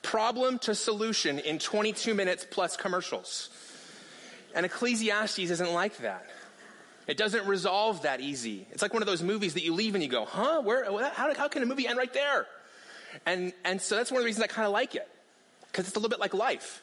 Problem 0.02 0.58
to 0.60 0.74
solution 0.74 1.38
in 1.38 1.58
22 1.58 2.14
minutes 2.14 2.46
plus 2.48 2.76
commercials. 2.76 3.50
And 4.54 4.64
Ecclesiastes 4.64 5.38
isn't 5.38 5.72
like 5.72 5.98
that. 5.98 6.26
It 7.06 7.16
doesn't 7.16 7.46
resolve 7.46 8.02
that 8.02 8.20
easy. 8.20 8.66
It's 8.70 8.82
like 8.82 8.92
one 8.92 9.02
of 9.02 9.06
those 9.06 9.22
movies 9.22 9.54
that 9.54 9.64
you 9.64 9.74
leave 9.74 9.94
and 9.94 10.04
you 10.04 10.10
go, 10.10 10.24
huh? 10.26 10.60
Where, 10.60 10.84
how, 11.10 11.34
how 11.34 11.48
can 11.48 11.62
a 11.62 11.66
movie 11.66 11.86
end 11.86 11.96
right 11.96 12.12
there? 12.12 12.46
And, 13.24 13.52
and 13.64 13.80
so 13.80 13.96
that's 13.96 14.10
one 14.10 14.18
of 14.18 14.24
the 14.24 14.26
reasons 14.26 14.44
I 14.44 14.46
kind 14.46 14.66
of 14.66 14.72
like 14.72 14.94
it. 14.94 15.08
Because 15.66 15.86
it's 15.86 15.96
a 15.96 15.98
little 15.98 16.10
bit 16.10 16.20
like 16.20 16.34
life. 16.34 16.82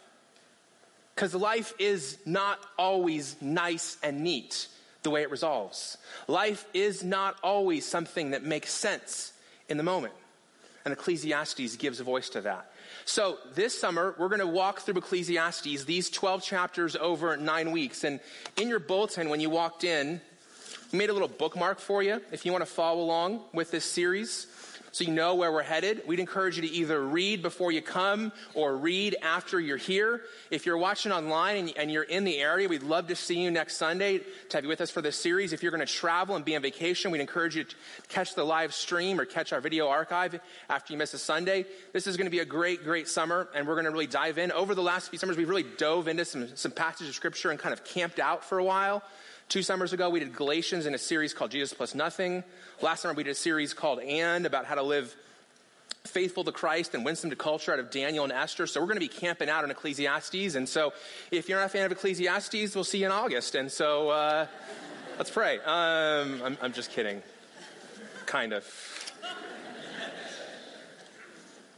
Because 1.13 1.34
life 1.36 1.74
is 1.80 2.18
not 2.25 2.60
always 2.78 3.36
nice 3.42 3.98
and 4.04 4.22
neat 4.22 4.68
the 5.04 5.12
way 5.12 5.22
it 5.22 5.31
resolves. 5.31 5.98
Life 6.28 6.66
is 6.74 7.04
not 7.04 7.38
always 7.44 7.86
something 7.86 8.31
that 8.31 8.44
makes 8.44 8.72
sense 8.72 9.31
in 9.69 9.78
the 9.78 9.84
moment. 9.84 10.13
And 10.86 10.94
Ecclesiastes 10.94 11.76
gives 11.78 12.00
voice 12.00 12.30
to 12.30 12.42
that. 12.42 12.72
So 13.06 13.40
this 13.56 13.78
summer, 13.78 14.16
we're 14.20 14.30
going 14.30 14.40
to 14.40 14.48
walk 14.48 14.82
through 14.82 14.98
Ecclesiastes, 14.98 15.84
these 15.86 16.12
12 16.12 16.44
chapters 16.44 16.96
over 16.96 17.36
nine 17.38 17.72
weeks. 17.72 18.04
And 18.04 18.20
in 18.56 18.70
your 18.70 18.80
bulletin, 18.80 19.30
when 19.30 19.40
you 19.40 19.50
walked 19.50 19.84
in, 19.84 20.22
we 20.92 21.00
made 21.00 21.10
a 21.10 21.14
little 21.14 21.28
bookmark 21.28 21.80
for 21.80 22.04
you 22.04 22.22
if 22.32 22.46
you 22.46 22.52
want 22.52 22.62
to 22.62 22.72
follow 22.72 23.02
along 23.02 23.42
with 23.52 23.72
this 23.72 23.84
series 23.84 24.46
so 24.95 25.03
you 25.03 25.12
know 25.12 25.36
where 25.36 25.51
we're 25.51 25.62
headed. 25.62 26.03
We'd 26.07 26.21
encourage 26.21 26.56
you 26.56 26.62
to 26.62 26.69
either 26.69 27.03
read 27.06 27.42
before 27.42 27.69
you 27.74 27.81
come 27.81 28.31
or 28.53 28.77
read 28.77 29.18
after 29.21 29.59
you're 29.59 29.75
here. 29.75 30.21
If 30.51 30.65
you're 30.65 30.77
watching 30.77 31.12
online 31.12 31.74
and, 31.77 31.92
you're 31.92 32.03
in 32.03 32.24
the 32.24 32.38
area, 32.38 32.69
we'd 32.69 32.81
love 32.81 33.07
to 33.07 33.15
see 33.18 33.44
you 33.44 33.51
next 33.51 33.75
Sunday 33.75 34.19
to 34.19 34.56
have 34.56 34.63
you 34.63 34.69
with 34.69 34.80
us 34.80 34.89
for 34.89 35.01
this 35.01 35.18
series. 35.18 35.51
If 35.51 35.63
you're 35.63 35.74
going 35.74 35.86
to 35.86 35.94
travel 35.94 36.38
and 36.38 36.45
be 36.45 36.56
on 36.56 36.62
vacation, 36.62 37.12
we'd 37.12 37.19
encourage 37.19 37.57
you 37.57 37.65
to 37.65 37.75
catch 38.07 38.36
the 38.36 38.45
live 38.45 38.74
stream 38.74 39.19
or 39.19 39.25
catch 39.25 39.51
our 39.51 39.59
video 39.59 39.89
archive 39.89 40.39
after 40.69 40.94
you 40.94 40.97
miss 40.97 41.13
a 41.13 41.18
Sunday. 41.18 41.65
This 41.92 42.07
is 42.07 42.15
going 42.15 42.27
to 42.27 42.31
be 42.31 42.39
a 42.39 42.45
great, 42.45 42.86
great 42.86 43.09
summer, 43.09 43.50
and 43.53 43.68
we're 43.68 43.75
going 43.75 43.83
to 43.83 43.92
really 43.92 44.07
dive 44.07 44.38
in. 44.38 44.53
Over 44.53 44.75
the 44.75 44.81
last 44.81 45.09
few 45.09 45.19
summers, 45.19 45.36
we've 45.36 45.50
really 45.50 45.65
dove 45.77 46.07
into 46.07 46.24
some, 46.24 46.56
some 46.56 46.71
passages 46.71 47.09
of 47.09 47.15
scripture 47.15 47.51
and 47.51 47.59
kind 47.59 47.74
of 47.74 47.83
camped 47.83 48.19
out 48.19 48.45
for 48.45 48.59
a 48.59 48.63
while. 48.63 49.03
Two 49.47 49.62
summers 49.62 49.94
ago, 49.94 50.09
we 50.09 50.19
did 50.19 50.36
Galatians 50.36 50.88
in 50.88 50.95
a 50.95 50.97
series 50.97 51.33
called 51.33 51.51
Jesus 51.51 51.71
Plus 51.71 51.94
Nothing. 51.94 52.44
Last 52.81 53.04
summer, 53.04 53.14
we 53.14 53.23
did 53.23 53.30
a 53.30 53.35
series 53.35 53.75
called 53.75 53.99
And 53.99 54.45
about 54.45 54.66
how 54.66 54.73
to 54.73 54.81
live 54.81 55.16
faithful 56.04 56.44
to 56.44 56.52
Christ 56.52 56.95
and 56.95 57.06
wisdom 57.06 57.30
to 57.30 57.35
culture 57.35 57.71
out 57.71 57.78
of 57.78 57.92
Daniel 57.92 58.23
and 58.23 58.33
Esther. 58.33 58.66
So 58.66 58.80
we're 58.80 58.87
going 58.87 58.97
to 58.97 59.02
be 59.02 59.07
camping 59.07 59.47
out 59.47 59.64
in 59.64 59.69
Ecclesiastes. 59.69 60.56
And 60.56 60.68
so 60.68 60.94
if 61.30 61.47
you're 61.47 61.59
not 61.59 61.68
a 61.68 61.69
fan 61.69 61.85
of 61.85 61.92
Ecclesiastes, 61.92 62.73
we'll 62.73 62.83
see 62.83 62.99
you 62.99 63.06
in 63.06 63.11
August. 63.11 63.54
And 63.54 63.71
so 63.71 64.09
uh, 64.09 64.47
let's 65.19 65.30
pray. 65.30 65.59
Um, 65.59 66.42
I'm, 66.44 66.57
I'm 66.64 66.73
just 66.73 66.92
kidding. 66.92 67.21
Kind 68.25 68.52
of. 68.52 68.66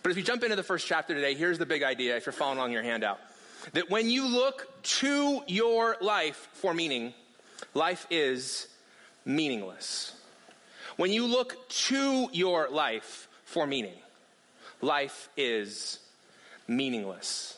But 0.03 0.11
as 0.11 0.15
we 0.15 0.23
jump 0.23 0.43
into 0.43 0.55
the 0.55 0.63
first 0.63 0.87
chapter 0.87 1.13
today, 1.13 1.35
here's 1.35 1.57
the 1.57 1.65
big 1.65 1.83
idea 1.83 2.15
if 2.15 2.25
you're 2.25 2.33
following 2.33 2.59
along 2.59 2.71
your 2.71 2.83
handout. 2.83 3.19
That 3.73 3.89
when 3.89 4.09
you 4.09 4.25
look 4.25 4.67
to 4.83 5.41
your 5.47 5.97
life 5.99 6.47
for 6.53 6.73
meaning, 6.73 7.13
life 7.73 8.07
is 8.09 8.67
meaningless. 9.25 10.13
When 10.97 11.11
you 11.11 11.27
look 11.27 11.69
to 11.69 12.29
your 12.31 12.69
life 12.69 13.27
for 13.45 13.67
meaning, 13.67 13.93
life 14.81 15.29
is 15.37 15.99
meaningless. 16.67 17.57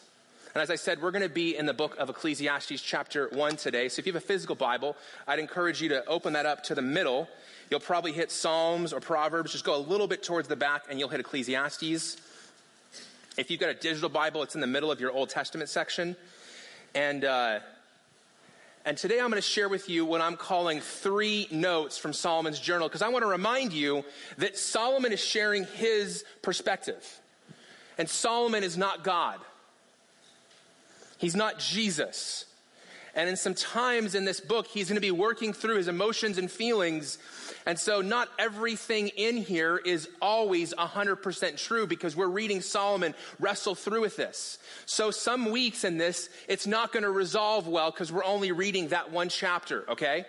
And 0.54 0.64
as 0.64 0.72
I 0.72 0.76
said, 0.76 1.02
we're 1.02 1.12
going 1.12 1.24
to 1.24 1.30
be 1.30 1.56
in 1.56 1.68
the 1.68 1.74
book 1.74 1.96
of 2.00 2.10
Ecclesiastes, 2.10 2.82
chapter 2.82 3.30
1 3.32 3.56
today. 3.56 3.88
So 3.88 4.00
if 4.00 4.08
you 4.08 4.14
have 4.14 4.22
a 4.22 4.26
physical 4.26 4.56
Bible, 4.56 4.96
I'd 5.28 5.40
encourage 5.40 5.82
you 5.82 5.90
to 5.90 6.04
open 6.06 6.34
that 6.34 6.48
up 6.48 6.64
to 6.66 6.76
the 6.76 6.82
middle. 6.82 7.30
You'll 7.70 7.80
probably 7.80 8.12
hit 8.12 8.32
Psalms 8.32 8.92
or 8.92 9.00
Proverbs. 9.00 9.52
Just 9.52 9.64
go 9.64 9.76
a 9.76 9.78
little 9.78 10.08
bit 10.08 10.24
towards 10.24 10.48
the 10.48 10.56
back 10.56 10.86
and 10.90 11.00
you'll 11.00 11.10
hit 11.10 11.20
Ecclesiastes. 11.20 12.18
If 13.38 13.52
you've 13.52 13.60
got 13.60 13.70
a 13.70 13.76
digital 13.76 14.10
Bible, 14.10 14.42
it's 14.42 14.56
in 14.56 14.62
the 14.62 14.68
middle 14.68 14.92
of 14.92 15.00
your 15.00 15.12
Old 15.12 15.30
Testament 15.30 15.70
section. 15.70 16.16
And, 16.96 17.24
uh, 17.24 17.60
and 18.86 18.98
today 18.98 19.20
I'm 19.20 19.30
going 19.30 19.42
to 19.42 19.42
share 19.42 19.70
with 19.70 19.90
you 19.90 20.06
what 20.06 20.22
I'm 20.22 20.38
calling 20.38 20.80
three 20.80 21.48
notes 21.52 21.98
from 21.98 22.14
Solomon's 22.14 22.60
journal 22.60 22.88
because 22.88 23.02
I 23.02 23.10
want 23.10 23.24
to 23.24 23.30
remind 23.30 23.74
you 23.74 24.06
that 24.38 24.58
Solomon 24.58 25.12
is 25.12 25.20
sharing 25.20 25.66
his 25.66 26.24
perspective. 26.42 27.22
And 27.98 28.10
Solomon 28.10 28.64
is 28.64 28.78
not 28.78 29.04
God. 29.04 29.40
He's 31.18 31.36
not 31.36 31.60
Jesus. 31.60 32.46
And 33.16 33.30
in 33.30 33.36
some 33.36 33.54
times 33.54 34.16
in 34.16 34.26
this 34.26 34.40
book, 34.40 34.68
he's 34.68 34.88
going 34.88 34.96
to 34.96 35.02
be 35.02 35.12
working 35.12 35.54
through 35.54 35.78
his 35.78 35.88
emotions 35.88 36.38
and 36.38 36.50
feelings. 36.50 37.18
And 37.66 37.78
so, 37.80 38.02
not 38.02 38.30
everything 38.38 39.10
in 39.10 39.38
here 39.38 39.78
is 39.78 40.08
always 40.22 40.74
100% 40.74 41.58
true 41.58 41.88
because 41.88 42.16
we're 42.16 42.28
reading 42.28 42.62
Solomon 42.62 43.14
wrestle 43.40 43.76
through 43.76 44.02
with 44.02 44.16
this. 44.16 44.60
So, 44.86 45.12
some 45.12 45.52
weeks 45.52 45.84
in 45.84 45.98
this, 45.98 46.30
it's 46.48 46.68
not 46.68 46.92
going 46.92 47.04
to 47.04 47.12
resolve 47.12 47.68
well 47.68 47.92
because 47.92 48.12
we're 48.12 48.24
only 48.24 48.52
reading 48.52 48.90
that 48.90 49.12
one 49.12 49.30
chapter, 49.30 49.86
okay? 49.90 50.26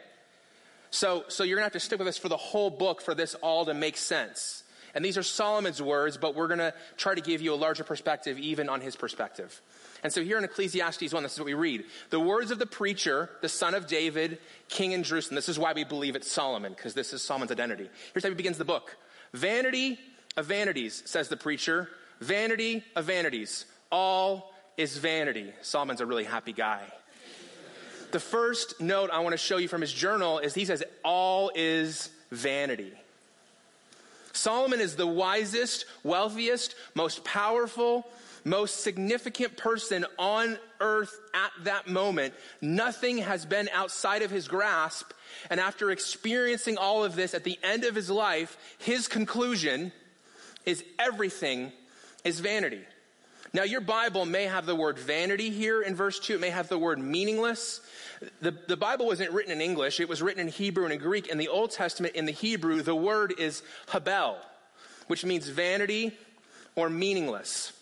So, 0.91 1.25
so 1.29 1.45
you're 1.45 1.57
going 1.57 1.63
to 1.63 1.67
have 1.67 1.81
to 1.81 1.81
stick 1.81 1.99
with 1.99 2.09
us 2.09 2.19
for 2.19 2.29
the 2.29 2.37
whole 2.37 2.71
book 2.71 3.01
for 3.01 3.15
this 3.15 3.35
all 3.37 3.65
to 3.67 3.75
make 3.75 3.97
sense. 3.97 4.65
And 4.95 5.05
these 5.05 5.17
are 5.17 5.23
Solomon's 5.23 5.81
words, 5.81 6.17
but 6.17 6.35
we're 6.35 6.49
going 6.49 6.59
to 6.59 6.75
try 6.97 7.15
to 7.15 7.21
give 7.21 7.41
you 7.41 7.55
a 7.55 7.57
larger 7.57 7.85
perspective, 7.85 8.39
even 8.39 8.69
on 8.69 8.81
his 8.81 8.97
perspective. 8.97 9.61
And 10.03 10.13
so 10.13 10.23
here 10.23 10.39
in 10.39 10.45
Ecclesiastes 10.45 11.13
1, 11.13 11.23
this 11.23 11.35
is 11.35 11.39
what 11.39 11.47
we 11.47 11.55
read. 11.55 11.85
The 12.11 12.21
words 12.21 12.51
of 12.51 12.59
the 12.59 12.67
preacher, 12.67 13.31
the 13.43 13.49
son 13.49 13.75
of 13.75 13.87
David, 13.87 14.39
king 14.69 14.93
in 14.93 15.03
Jerusalem. 15.03 15.35
This 15.35 15.49
is 15.49 15.59
why 15.59 15.73
we 15.73 15.85
believe 15.85 16.17
it's 16.17 16.31
Solomon, 16.31 16.73
because 16.73 16.95
this 16.95 17.13
is 17.13 17.23
Solomon's 17.23 17.53
identity. 17.53 17.89
Here's 18.13 18.23
how 18.23 18.31
he 18.31 18.35
begins 18.35 18.59
the 18.59 18.65
book. 18.65 18.97
Vanity 19.33 19.99
of 20.37 20.47
vanities, 20.47 21.03
says 21.05 21.29
the 21.29 21.37
preacher. 21.37 21.89
Vanity 22.21 22.83
of 22.97 23.05
vanities. 23.05 23.67
All 23.93 24.53
is 24.77 24.97
vanity. 24.97 25.53
Solomon's 25.63 26.01
a 26.01 26.07
really 26.07 26.25
happy 26.25 26.53
guy. 26.53 26.83
The 28.13 28.21
first 28.21 28.81
note 28.81 29.11
I 29.13 29.21
want 29.21 29.35
to 29.35 29.39
show 29.39 29.59
you 29.59 29.69
from 29.69 29.81
his 29.83 29.93
journal 29.93 30.39
is 30.39 30.55
he 30.55 30.65
says, 30.65 30.83
All 31.05 31.53
is 31.55 32.11
vanity. 32.31 32.93
Solomon 34.33 34.81
is 34.81 34.97
the 34.97 35.07
wisest, 35.07 35.85
wealthiest, 36.03 36.75
most 36.95 37.25
powerful, 37.25 38.07
most 38.45 38.81
significant 38.81 39.57
person 39.57 40.05
on 40.19 40.59
earth 40.81 41.19
at 41.35 41.51
that 41.65 41.89
moment. 41.89 42.35
Nothing 42.61 43.19
has 43.19 43.45
been 43.45 43.69
outside 43.73 44.23
of 44.23 44.31
his 44.31 44.49
grasp. 44.49 45.13
And 45.51 45.61
after 45.61 45.91
experiencing 45.91 46.77
all 46.77 47.05
of 47.05 47.17
this 47.17 47.35
at 47.35 47.45
the 47.45 47.59
end 47.63 47.85
of 47.85 47.95
his 47.95 48.11
life, 48.11 48.57
his 48.79 49.09
conclusion 49.09 49.93
is 50.67 50.85
everything 50.99 51.73
is 52.25 52.41
vanity. 52.41 52.83
Now, 53.53 53.65
your 53.65 53.81
Bible 53.81 54.27
may 54.27 54.45
have 54.45 54.65
the 54.65 54.77
word 54.77 54.99
vanity 54.99 55.51
here 55.51 55.83
in 55.83 55.97
verse 55.97 56.21
2. 56.21 56.35
It 56.35 56.41
may 56.41 56.51
have 56.51 56.69
the 56.69 56.79
word 56.79 57.01
meaningless. 57.01 57.81
The, 58.41 58.53
the 58.69 58.77
Bible 58.77 59.07
wasn't 59.07 59.33
written 59.33 59.51
in 59.51 59.61
English, 59.61 59.99
it 59.99 60.09
was 60.09 60.23
written 60.23 60.41
in 60.41 60.49
Hebrew 60.49 60.85
and 60.85 60.93
in 60.93 61.01
Greek. 61.01 61.27
In 61.27 61.39
the 61.39 61.49
Old 61.49 61.73
Testament, 61.73 62.15
in 62.15 62.27
the 62.27 62.33
Hebrew, 62.33 62.83
the 62.83 62.95
word 62.95 63.35
is 63.39 63.63
habel, 63.89 64.37
which 65.09 65.25
means 65.25 65.49
vanity 65.49 66.17
or 66.77 66.89
meaningless. 66.89 67.73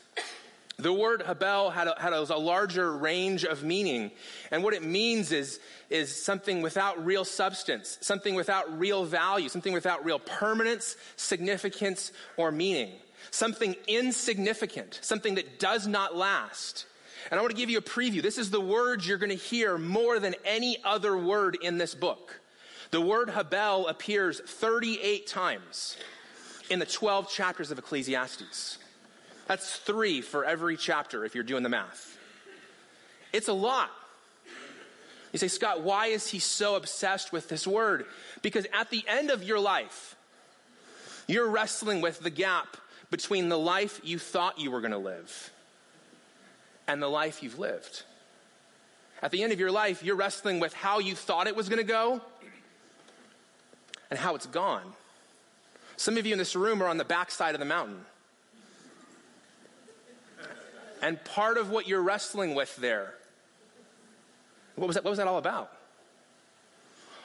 The 0.79 0.93
word 0.93 1.23
habel 1.23 1.73
had 1.73 1.89
a, 1.89 1.95
had 1.99 2.13
a, 2.13 2.37
larger 2.37 2.97
range 2.97 3.45
of 3.45 3.65
meaning. 3.65 4.13
And 4.53 4.63
what 4.63 4.75
it 4.75 4.85
means 4.85 5.33
is, 5.33 5.59
is 5.91 6.15
something 6.15 6.63
without 6.63 7.05
real 7.05 7.25
substance, 7.25 7.99
something 8.01 8.37
without 8.37 8.79
real 8.79 9.05
value, 9.05 9.49
something 9.49 9.73
without 9.73 10.05
real 10.05 10.21
permanence, 10.21 10.97
significance, 11.17 12.13
or 12.37 12.53
meaning 12.53 12.93
something 13.31 13.75
insignificant, 13.87 14.99
something 15.03 15.37
that 15.37 15.59
does 15.59 15.87
not 15.87 16.17
last. 16.17 16.87
And 17.31 17.39
I 17.39 17.43
want 17.43 17.51
to 17.51 17.57
give 17.57 17.71
you 17.71 17.79
a 17.79 17.83
preview. 17.83 18.23
This 18.23 18.39
is 18.39 18.51
the 18.51 18.61
word 18.61 19.05
you're 19.05 19.19
going 19.19 19.31
to 19.31 19.37
hear 19.37 19.77
more 19.77 20.19
than 20.19 20.35
any 20.45 20.79
other 20.85 21.17
word 21.17 21.59
in 21.61 21.79
this 21.79 21.95
book. 21.95 22.41
The 22.91 23.01
word 23.01 23.29
Habel 23.29 23.91
appears 23.91 24.41
38 24.41 25.27
times 25.27 25.97
in 26.71 26.79
the 26.79 26.87
12 26.87 27.31
chapters 27.31 27.71
of 27.71 27.79
Ecclesiastes. 27.79 28.79
That's 29.49 29.77
three 29.77 30.21
for 30.21 30.45
every 30.45 30.77
chapter 30.77 31.25
if 31.25 31.35
you're 31.35 31.43
doing 31.43 31.63
the 31.63 31.69
math. 31.69 32.17
It's 33.33 33.49
a 33.49 33.53
lot. 33.53 33.91
You 35.33 35.39
say, 35.39 35.49
Scott, 35.49 35.83
why 35.83 36.07
is 36.07 36.29
he 36.29 36.39
so 36.39 36.77
obsessed 36.77 37.33
with 37.33 37.49
this 37.49 37.67
word? 37.67 38.07
Because 38.43 38.67
at 38.73 38.91
the 38.91 39.05
end 39.09 39.31
of 39.31 39.43
your 39.43 39.59
life, 39.59 40.17
you're 41.27 41.49
wrestling 41.49 42.01
with 42.01 42.21
the 42.21 42.31
gap 42.31 42.77
between 43.11 43.49
the 43.49 43.59
life 43.59 44.01
you 44.05 44.19
thought 44.19 44.59
you 44.59 44.71
were 44.71 44.81
going 44.81 44.93
to 44.93 44.99
live 44.99 45.51
and 46.87 47.03
the 47.03 47.09
life 47.09 47.43
you've 47.43 47.59
lived. 47.59 48.05
At 49.23 49.31
the 49.31 49.43
end 49.43 49.53
of 49.53 49.61
your 49.61 49.71
life, 49.71 50.03
you're 50.03 50.17
wrestling 50.17 50.61
with 50.61 50.73
how 50.73 50.99
you 51.01 51.15
thought 51.15 51.47
it 51.47 51.57
was 51.57 51.69
going 51.69 51.79
to 51.79 51.85
go 51.85 52.21
and 54.11 54.19
how 54.19 54.35
it's 54.35 54.47
gone. 54.47 54.93
Some 55.97 56.17
of 56.17 56.27
you 56.27 56.33
in 56.33 56.39
this 56.39 56.55
room 56.55 56.83
are 56.83 56.87
on 56.87 56.97
the 56.97 57.05
backside 57.05 57.55
of 57.55 57.59
the 57.59 57.67
mountain. 57.67 58.05
And 61.03 61.23
part 61.25 61.59
of 61.59 61.71
what 61.71 61.87
you're 61.87 62.03
wrestling 62.03 62.55
with 62.55 62.75
there, 62.77 63.15
what 64.75 64.87
was 64.87 64.95
that, 64.95 65.05
what 65.05 65.11
was 65.11 65.19
that 65.19 65.27
all 65.27 65.39
about? 65.39 65.73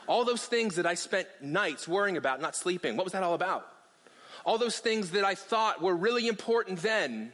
All 0.07 0.25
those 0.25 0.45
things 0.45 0.75
that 0.75 0.85
I 0.85 0.95
spent 0.95 1.27
nights 1.41 1.87
worrying 1.87 2.17
about, 2.17 2.41
not 2.41 2.55
sleeping, 2.55 2.97
what 2.97 3.05
was 3.05 3.13
that 3.13 3.23
all 3.23 3.33
about? 3.33 3.67
All 4.45 4.57
those 4.57 4.79
things 4.79 5.11
that 5.11 5.23
I 5.23 5.35
thought 5.35 5.81
were 5.81 5.95
really 5.95 6.27
important 6.27 6.81
then 6.81 7.31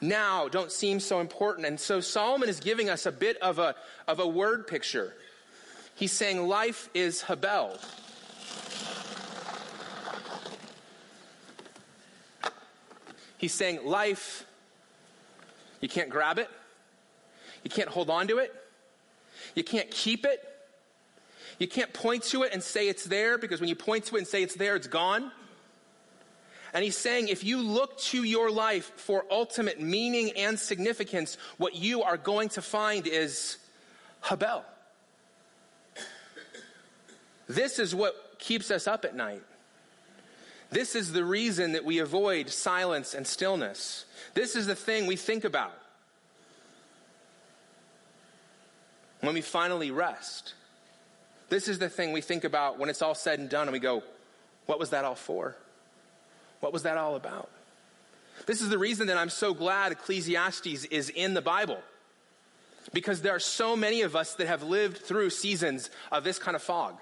now 0.00 0.48
don't 0.48 0.72
seem 0.72 0.98
so 0.98 1.20
important. 1.20 1.66
And 1.66 1.78
so 1.78 2.00
Solomon 2.00 2.48
is 2.48 2.58
giving 2.58 2.88
us 2.88 3.06
a 3.06 3.12
bit 3.12 3.36
of 3.38 3.58
a, 3.58 3.74
of 4.08 4.18
a 4.18 4.26
word 4.26 4.66
picture. 4.66 5.14
He's 5.94 6.12
saying 6.12 6.48
life 6.48 6.88
is 6.94 7.22
Habel. 7.22 7.78
He's 13.36 13.54
saying 13.54 13.86
life, 13.86 14.44
you 15.80 15.88
can't 15.88 16.10
grab 16.10 16.38
it, 16.38 16.48
you 17.64 17.70
can't 17.70 17.88
hold 17.88 18.10
on 18.10 18.28
to 18.28 18.38
it, 18.38 18.54
you 19.54 19.64
can't 19.64 19.90
keep 19.90 20.24
it, 20.24 20.46
you 21.58 21.68
can't 21.68 21.92
point 21.92 22.22
to 22.24 22.42
it 22.42 22.52
and 22.52 22.62
say 22.62 22.88
it's 22.88 23.04
there 23.04 23.38
because 23.38 23.60
when 23.60 23.68
you 23.68 23.76
point 23.76 24.06
to 24.06 24.16
it 24.16 24.20
and 24.20 24.26
say 24.26 24.42
it's 24.42 24.54
there, 24.54 24.76
it's 24.76 24.86
gone. 24.86 25.30
And 26.72 26.84
he's 26.84 26.96
saying 26.96 27.28
if 27.28 27.42
you 27.44 27.58
look 27.58 27.98
to 27.98 28.22
your 28.22 28.50
life 28.50 28.92
for 28.96 29.24
ultimate 29.30 29.80
meaning 29.80 30.32
and 30.36 30.58
significance, 30.58 31.36
what 31.58 31.74
you 31.74 32.02
are 32.02 32.16
going 32.16 32.48
to 32.50 32.62
find 32.62 33.06
is 33.06 33.58
Habel. 34.22 34.62
This 37.48 37.78
is 37.80 37.94
what 37.94 38.38
keeps 38.38 38.70
us 38.70 38.86
up 38.86 39.04
at 39.04 39.16
night. 39.16 39.42
This 40.70 40.94
is 40.94 41.12
the 41.12 41.24
reason 41.24 41.72
that 41.72 41.84
we 41.84 41.98
avoid 41.98 42.48
silence 42.48 43.14
and 43.14 43.26
stillness. 43.26 44.04
This 44.34 44.54
is 44.54 44.66
the 44.66 44.76
thing 44.76 45.06
we 45.06 45.16
think 45.16 45.44
about 45.44 45.74
when 49.20 49.34
we 49.34 49.40
finally 49.40 49.90
rest. 49.90 50.54
This 51.48 51.66
is 51.66 51.80
the 51.80 51.88
thing 51.88 52.12
we 52.12 52.20
think 52.20 52.44
about 52.44 52.78
when 52.78 52.88
it's 52.88 53.02
all 53.02 53.16
said 53.16 53.40
and 53.40 53.48
done 53.48 53.62
and 53.62 53.72
we 53.72 53.80
go, 53.80 54.04
What 54.66 54.78
was 54.78 54.90
that 54.90 55.04
all 55.04 55.16
for? 55.16 55.56
What 56.60 56.72
was 56.72 56.84
that 56.84 56.96
all 56.96 57.16
about? 57.16 57.50
This 58.46 58.60
is 58.60 58.68
the 58.68 58.78
reason 58.78 59.08
that 59.08 59.16
I'm 59.16 59.28
so 59.28 59.52
glad 59.52 59.92
Ecclesiastes 59.92 60.84
is 60.84 61.10
in 61.10 61.34
the 61.34 61.42
Bible. 61.42 61.78
Because 62.92 63.22
there 63.22 63.34
are 63.34 63.40
so 63.40 63.76
many 63.76 64.02
of 64.02 64.16
us 64.16 64.34
that 64.34 64.46
have 64.46 64.62
lived 64.62 64.98
through 64.98 65.30
seasons 65.30 65.90
of 66.10 66.24
this 66.24 66.38
kind 66.38 66.54
of 66.54 66.62
fog, 66.62 66.98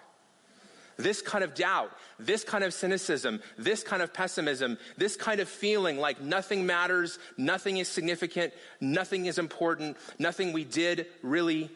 this 0.99 1.23
kind 1.23 1.43
of 1.43 1.55
doubt, 1.55 1.97
this 2.19 2.45
kind 2.45 2.65
of 2.65 2.75
cynicism, 2.75 3.41
this 3.57 3.83
kind 3.83 4.03
of 4.03 4.13
pessimism, 4.13 4.77
this 4.97 5.17
kind 5.17 5.41
of 5.41 5.49
feeling 5.49 5.99
like 5.99 6.21
nothing 6.21 6.67
matters, 6.67 7.19
nothing 7.37 7.79
is 7.79 7.89
significant, 7.89 8.53
nothing 8.81 9.27
is 9.27 9.39
important, 9.39 9.97
nothing 10.19 10.53
we 10.53 10.65
did 10.65 11.07
really 11.23 11.71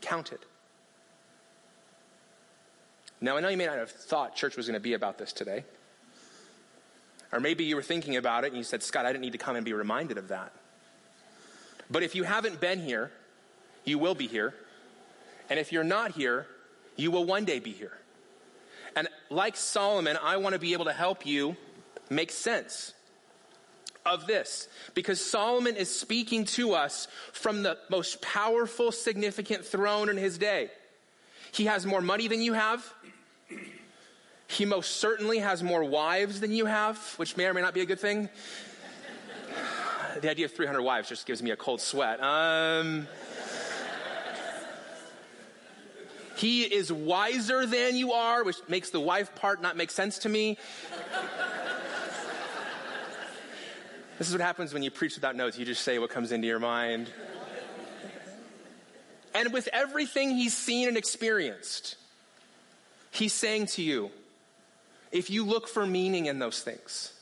counted. 0.00 0.40
Now, 3.20 3.36
I 3.36 3.40
know 3.40 3.48
you 3.48 3.56
may 3.56 3.66
not 3.66 3.78
have 3.78 3.90
thought 3.90 4.36
church 4.36 4.56
was 4.56 4.66
going 4.66 4.74
to 4.74 4.80
be 4.80 4.94
about 4.94 5.18
this 5.18 5.32
today. 5.32 5.64
Or 7.32 7.40
maybe 7.40 7.64
you 7.64 7.76
were 7.76 7.82
thinking 7.82 8.16
about 8.16 8.44
it 8.44 8.48
and 8.48 8.56
you 8.56 8.64
said, 8.64 8.82
Scott, 8.82 9.06
I 9.06 9.12
didn't 9.12 9.22
need 9.22 9.32
to 9.32 9.38
come 9.38 9.56
and 9.56 9.64
be 9.64 9.72
reminded 9.72 10.18
of 10.18 10.28
that. 10.28 10.52
But 11.90 12.02
if 12.02 12.14
you 12.14 12.24
haven't 12.24 12.60
been 12.60 12.80
here, 12.80 13.10
you 13.84 13.98
will 13.98 14.14
be 14.14 14.26
here. 14.26 14.54
And 15.50 15.58
if 15.58 15.72
you're 15.72 15.84
not 15.84 16.12
here, 16.12 16.46
you 16.96 17.10
will 17.10 17.24
one 17.24 17.44
day 17.44 17.58
be 17.58 17.72
here. 17.72 17.96
Like 19.30 19.56
Solomon, 19.56 20.18
I 20.22 20.38
want 20.38 20.54
to 20.54 20.58
be 20.58 20.72
able 20.72 20.86
to 20.86 20.92
help 20.92 21.26
you 21.26 21.56
make 22.10 22.30
sense 22.30 22.94
of 24.06 24.26
this 24.26 24.68
because 24.94 25.24
Solomon 25.24 25.76
is 25.76 25.94
speaking 25.94 26.44
to 26.46 26.72
us 26.72 27.08
from 27.32 27.62
the 27.62 27.78
most 27.90 28.22
powerful, 28.22 28.90
significant 28.90 29.64
throne 29.64 30.08
in 30.08 30.16
his 30.16 30.38
day. 30.38 30.70
He 31.52 31.66
has 31.66 31.86
more 31.86 32.00
money 32.00 32.28
than 32.28 32.40
you 32.40 32.54
have. 32.54 32.94
He 34.46 34.64
most 34.64 34.96
certainly 34.96 35.38
has 35.38 35.62
more 35.62 35.84
wives 35.84 36.40
than 36.40 36.52
you 36.52 36.64
have, 36.66 36.98
which 37.18 37.36
may 37.36 37.46
or 37.46 37.54
may 37.54 37.60
not 37.60 37.74
be 37.74 37.82
a 37.82 37.86
good 37.86 38.00
thing. 38.00 38.30
the 40.22 40.30
idea 40.30 40.46
of 40.46 40.52
300 40.52 40.80
wives 40.80 41.08
just 41.08 41.26
gives 41.26 41.42
me 41.42 41.50
a 41.50 41.56
cold 41.56 41.82
sweat. 41.82 42.22
Um, 42.22 43.06
he 46.38 46.62
is 46.62 46.92
wiser 46.92 47.66
than 47.66 47.96
you 47.96 48.12
are, 48.12 48.44
which 48.44 48.56
makes 48.68 48.90
the 48.90 49.00
wife 49.00 49.34
part 49.34 49.60
not 49.60 49.76
make 49.76 49.90
sense 49.90 50.18
to 50.18 50.28
me. 50.28 50.56
this 54.18 54.28
is 54.28 54.32
what 54.32 54.40
happens 54.40 54.72
when 54.72 54.84
you 54.84 54.90
preach 54.90 55.16
without 55.16 55.34
notes. 55.34 55.58
You 55.58 55.64
just 55.64 55.82
say 55.82 55.98
what 55.98 56.10
comes 56.10 56.30
into 56.30 56.46
your 56.46 56.60
mind. 56.60 57.10
And 59.34 59.52
with 59.52 59.68
everything 59.72 60.30
he's 60.30 60.56
seen 60.56 60.86
and 60.86 60.96
experienced, 60.96 61.96
he's 63.10 63.32
saying 63.32 63.66
to 63.66 63.82
you, 63.82 64.10
if 65.10 65.30
you 65.30 65.44
look 65.44 65.66
for 65.66 65.86
meaning 65.86 66.26
in 66.26 66.38
those 66.38 66.62
things, 66.62 67.12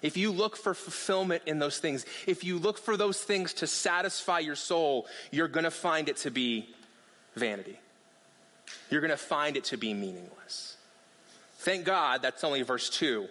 if 0.00 0.16
you 0.16 0.30
look 0.30 0.56
for 0.56 0.72
fulfillment 0.72 1.42
in 1.44 1.58
those 1.58 1.78
things, 1.80 2.06
if 2.26 2.44
you 2.44 2.58
look 2.58 2.78
for 2.78 2.96
those 2.96 3.20
things 3.20 3.52
to 3.54 3.66
satisfy 3.66 4.38
your 4.38 4.54
soul, 4.54 5.06
you're 5.30 5.48
going 5.48 5.64
to 5.64 5.70
find 5.70 6.08
it 6.08 6.16
to 6.18 6.30
be 6.30 6.68
vanity. 7.34 7.78
You're 8.90 9.00
going 9.00 9.10
to 9.10 9.16
find 9.16 9.56
it 9.56 9.64
to 9.64 9.76
be 9.76 9.94
meaningless. 9.94 10.76
Thank 11.58 11.84
God 11.84 12.22
that's 12.22 12.44
only 12.44 12.62
verse 12.62 12.88
2. 12.90 13.26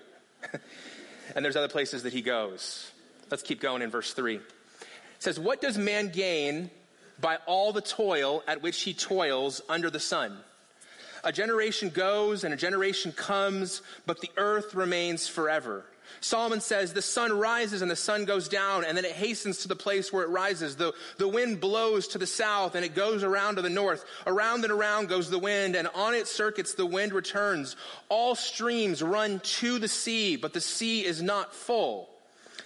and 1.35 1.43
there's 1.43 1.55
other 1.55 1.67
places 1.67 2.03
that 2.03 2.13
he 2.13 2.21
goes. 2.21 2.91
Let's 3.29 3.43
keep 3.43 3.59
going 3.59 3.81
in 3.81 3.89
verse 3.89 4.13
3. 4.13 4.35
It 4.35 4.43
says, 5.19 5.39
What 5.39 5.61
does 5.61 5.77
man 5.77 6.09
gain 6.09 6.69
by 7.19 7.37
all 7.45 7.73
the 7.73 7.81
toil 7.81 8.43
at 8.47 8.61
which 8.61 8.81
he 8.81 8.93
toils 8.93 9.61
under 9.69 9.89
the 9.89 9.99
sun? 9.99 10.37
A 11.23 11.31
generation 11.31 11.89
goes 11.89 12.43
and 12.43 12.53
a 12.53 12.57
generation 12.57 13.11
comes, 13.11 13.81
but 14.05 14.21
the 14.21 14.29
earth 14.37 14.75
remains 14.75 15.27
forever. 15.27 15.83
Solomon 16.21 16.61
says, 16.61 16.93
The 16.93 17.01
sun 17.01 17.37
rises 17.37 17.81
and 17.81 17.89
the 17.89 17.95
sun 17.95 18.25
goes 18.25 18.47
down, 18.47 18.83
and 18.85 18.97
then 18.97 19.05
it 19.05 19.11
hastens 19.11 19.59
to 19.59 19.67
the 19.67 19.75
place 19.75 20.11
where 20.11 20.23
it 20.23 20.29
rises. 20.29 20.75
The, 20.75 20.93
the 21.17 21.27
wind 21.27 21.59
blows 21.59 22.07
to 22.09 22.17
the 22.17 22.27
south 22.27 22.75
and 22.75 22.83
it 22.83 22.95
goes 22.95 23.23
around 23.23 23.55
to 23.55 23.61
the 23.61 23.69
north. 23.69 24.05
Around 24.25 24.63
and 24.63 24.71
around 24.71 25.09
goes 25.09 25.29
the 25.29 25.39
wind, 25.39 25.75
and 25.75 25.87
on 25.93 26.13
its 26.13 26.31
circuits 26.31 26.73
the 26.73 26.85
wind 26.85 27.13
returns. 27.13 27.75
All 28.09 28.35
streams 28.35 29.01
run 29.01 29.39
to 29.39 29.79
the 29.79 29.87
sea, 29.87 30.35
but 30.35 30.53
the 30.53 30.61
sea 30.61 31.05
is 31.05 31.21
not 31.21 31.53
full. 31.53 32.09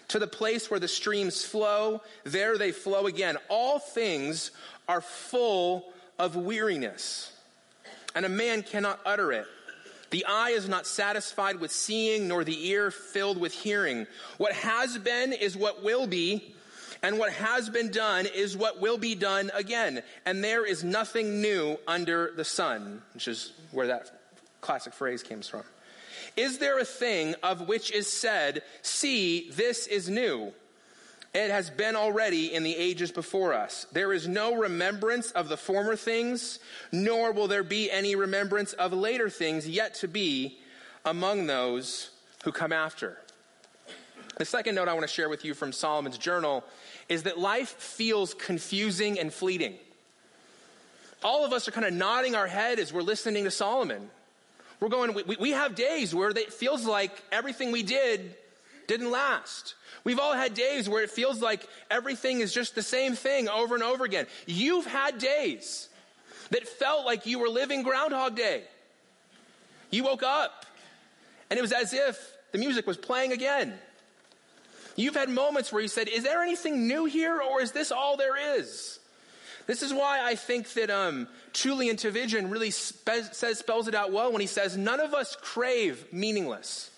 To 0.09 0.19
the 0.19 0.27
place 0.27 0.69
where 0.69 0.79
the 0.79 0.87
streams 0.87 1.45
flow, 1.45 2.01
there 2.25 2.57
they 2.57 2.71
flow 2.71 3.07
again. 3.07 3.37
All 3.47 3.79
things 3.79 4.51
are 4.87 5.01
full 5.01 5.91
of 6.19 6.35
weariness, 6.35 7.31
and 8.13 8.25
a 8.25 8.29
man 8.29 8.61
cannot 8.61 8.99
utter 9.05 9.31
it. 9.31 9.47
The 10.11 10.25
eye 10.25 10.51
is 10.51 10.69
not 10.69 10.85
satisfied 10.85 11.59
with 11.59 11.71
seeing, 11.71 12.27
nor 12.27 12.43
the 12.43 12.67
ear 12.67 12.91
filled 12.91 13.39
with 13.39 13.53
hearing. 13.53 14.07
What 14.37 14.53
has 14.53 14.97
been 14.97 15.33
is 15.33 15.57
what 15.57 15.83
will 15.83 16.05
be, 16.05 16.53
and 17.01 17.17
what 17.17 17.31
has 17.33 17.69
been 17.69 17.89
done 17.91 18.27
is 18.27 18.55
what 18.55 18.79
will 18.79 18.97
be 18.97 19.15
done 19.15 19.51
again. 19.53 20.03
And 20.25 20.43
there 20.43 20.65
is 20.65 20.83
nothing 20.83 21.41
new 21.41 21.77
under 21.87 22.31
the 22.35 22.45
sun, 22.45 23.01
which 23.13 23.27
is 23.27 23.53
where 23.71 23.87
that 23.87 24.11
classic 24.59 24.93
phrase 24.93 25.23
comes 25.23 25.47
from. 25.47 25.63
Is 26.37 26.59
there 26.59 26.77
a 26.79 26.85
thing 26.85 27.35
of 27.41 27.67
which 27.67 27.91
is 27.91 28.11
said, 28.11 28.61
See, 28.81 29.49
this 29.51 29.87
is 29.87 30.09
new? 30.09 30.53
It 31.33 31.49
has 31.49 31.69
been 31.69 31.95
already 31.95 32.53
in 32.53 32.63
the 32.63 32.75
ages 32.75 33.11
before 33.11 33.53
us. 33.53 33.87
There 33.93 34.11
is 34.11 34.27
no 34.27 34.55
remembrance 34.55 35.31
of 35.31 35.47
the 35.47 35.55
former 35.55 35.95
things, 35.95 36.59
nor 36.91 37.31
will 37.31 37.47
there 37.47 37.63
be 37.63 37.89
any 37.89 38.15
remembrance 38.15 38.73
of 38.73 38.91
later 38.91 39.29
things 39.29 39.67
yet 39.67 39.95
to 39.95 40.09
be 40.09 40.59
among 41.05 41.45
those 41.47 42.09
who 42.43 42.51
come 42.51 42.73
after. 42.73 43.17
The 44.37 44.45
second 44.45 44.75
note 44.75 44.89
I 44.89 44.93
want 44.93 45.07
to 45.07 45.13
share 45.13 45.29
with 45.29 45.45
you 45.45 45.53
from 45.53 45.71
Solomon's 45.71 46.17
journal 46.17 46.65
is 47.07 47.23
that 47.23 47.37
life 47.37 47.69
feels 47.69 48.33
confusing 48.33 49.17
and 49.17 49.31
fleeting. 49.31 49.75
All 51.23 51.45
of 51.45 51.53
us 51.53 51.67
are 51.67 51.71
kind 51.71 51.85
of 51.85 51.93
nodding 51.93 52.35
our 52.35 52.47
head 52.47 52.79
as 52.79 52.91
we're 52.91 53.03
listening 53.03 53.45
to 53.45 53.51
Solomon. 53.51 54.09
We're 54.79 54.89
going, 54.89 55.13
we, 55.13 55.37
we 55.39 55.51
have 55.51 55.75
days 55.75 56.13
where 56.13 56.29
it 56.29 56.51
feels 56.51 56.85
like 56.85 57.11
everything 57.31 57.71
we 57.71 57.83
did 57.83 58.35
didn't 58.91 59.09
last. 59.09 59.75
We've 60.03 60.19
all 60.19 60.33
had 60.33 60.53
days 60.53 60.89
where 60.89 61.01
it 61.01 61.09
feels 61.09 61.41
like 61.41 61.65
everything 61.89 62.41
is 62.41 62.53
just 62.53 62.75
the 62.75 62.81
same 62.81 63.15
thing 63.15 63.47
over 63.47 63.73
and 63.73 63.83
over 63.83 64.03
again. 64.03 64.27
You've 64.45 64.85
had 64.85 65.17
days 65.17 65.87
that 66.49 66.67
felt 66.67 67.05
like 67.05 67.25
you 67.25 67.39
were 67.39 67.47
living 67.47 67.83
Groundhog 67.83 68.35
Day. 68.35 68.63
You 69.91 70.03
woke 70.03 70.23
up 70.23 70.65
and 71.49 71.57
it 71.57 71.61
was 71.61 71.71
as 71.71 71.93
if 71.93 72.19
the 72.51 72.57
music 72.57 72.85
was 72.85 72.97
playing 72.97 73.31
again. 73.31 73.73
You've 74.97 75.15
had 75.15 75.29
moments 75.29 75.71
where 75.71 75.81
you 75.81 75.87
said, 75.87 76.09
Is 76.09 76.23
there 76.23 76.43
anything 76.43 76.85
new 76.85 77.05
here 77.05 77.41
or 77.41 77.61
is 77.61 77.71
this 77.71 77.93
all 77.93 78.17
there 78.17 78.57
is? 78.57 78.99
This 79.67 79.83
is 79.83 79.93
why 79.93 80.19
I 80.21 80.35
think 80.35 80.73
that 80.73 80.89
um, 80.89 81.29
Tullian 81.53 81.93
Tchividjian 81.93 82.51
really 82.51 82.71
spe- 82.71 83.31
says, 83.31 83.59
spells 83.59 83.87
it 83.87 83.95
out 83.95 84.11
well 84.11 84.33
when 84.33 84.41
he 84.41 84.47
says, 84.47 84.75
None 84.75 84.99
of 84.99 85.13
us 85.13 85.37
crave 85.39 86.11
meaningless. 86.11 86.90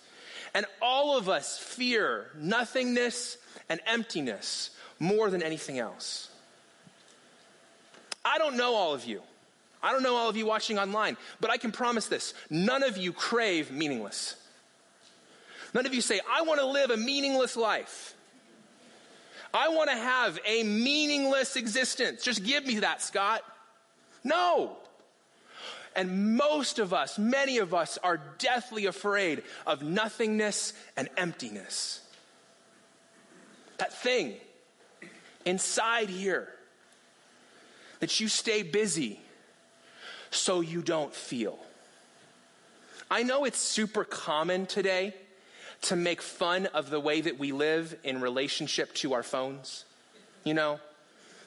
And 0.53 0.65
all 0.81 1.17
of 1.17 1.29
us 1.29 1.57
fear 1.57 2.27
nothingness 2.35 3.37
and 3.69 3.79
emptiness 3.85 4.69
more 4.99 5.29
than 5.29 5.41
anything 5.41 5.79
else. 5.79 6.29
I 8.23 8.37
don't 8.37 8.55
know 8.55 8.75
all 8.75 8.93
of 8.93 9.05
you. 9.05 9.21
I 9.81 9.91
don't 9.91 10.03
know 10.03 10.15
all 10.15 10.29
of 10.29 10.37
you 10.37 10.45
watching 10.45 10.79
online, 10.79 11.17
but 11.41 11.49
I 11.49 11.57
can 11.57 11.71
promise 11.71 12.07
this 12.07 12.33
none 12.49 12.83
of 12.83 12.97
you 12.97 13.11
crave 13.11 13.71
meaningless. 13.71 14.35
None 15.73 15.85
of 15.85 15.93
you 15.93 16.01
say, 16.01 16.21
I 16.31 16.43
want 16.43 16.59
to 16.59 16.65
live 16.65 16.91
a 16.91 16.97
meaningless 16.97 17.57
life. 17.57 18.13
I 19.53 19.69
want 19.69 19.89
to 19.89 19.95
have 19.95 20.39
a 20.45 20.63
meaningless 20.63 21.55
existence. 21.55 22.23
Just 22.23 22.43
give 22.43 22.65
me 22.65 22.79
that, 22.79 23.01
Scott. 23.01 23.43
No. 24.23 24.77
And 25.95 26.35
most 26.37 26.79
of 26.79 26.93
us, 26.93 27.19
many 27.19 27.59
of 27.59 27.73
us, 27.73 27.97
are 28.03 28.19
deathly 28.37 28.85
afraid 28.87 29.43
of 29.67 29.83
nothingness 29.83 30.73
and 30.97 31.09
emptiness. 31.17 32.01
That 33.77 33.93
thing 33.93 34.35
inside 35.45 36.09
here 36.09 36.47
that 37.99 38.19
you 38.19 38.27
stay 38.27 38.63
busy 38.63 39.19
so 40.31 40.61
you 40.61 40.81
don't 40.81 41.13
feel. 41.13 41.59
I 43.09 43.23
know 43.23 43.45
it's 43.45 43.59
super 43.59 44.03
common 44.03 44.65
today 44.65 45.13
to 45.83 45.95
make 45.95 46.21
fun 46.21 46.65
of 46.67 46.89
the 46.89 46.99
way 46.99 47.21
that 47.21 47.37
we 47.37 47.51
live 47.51 47.95
in 48.03 48.21
relationship 48.21 48.93
to 48.95 49.13
our 49.13 49.23
phones. 49.23 49.85
You 50.43 50.53
know, 50.53 50.79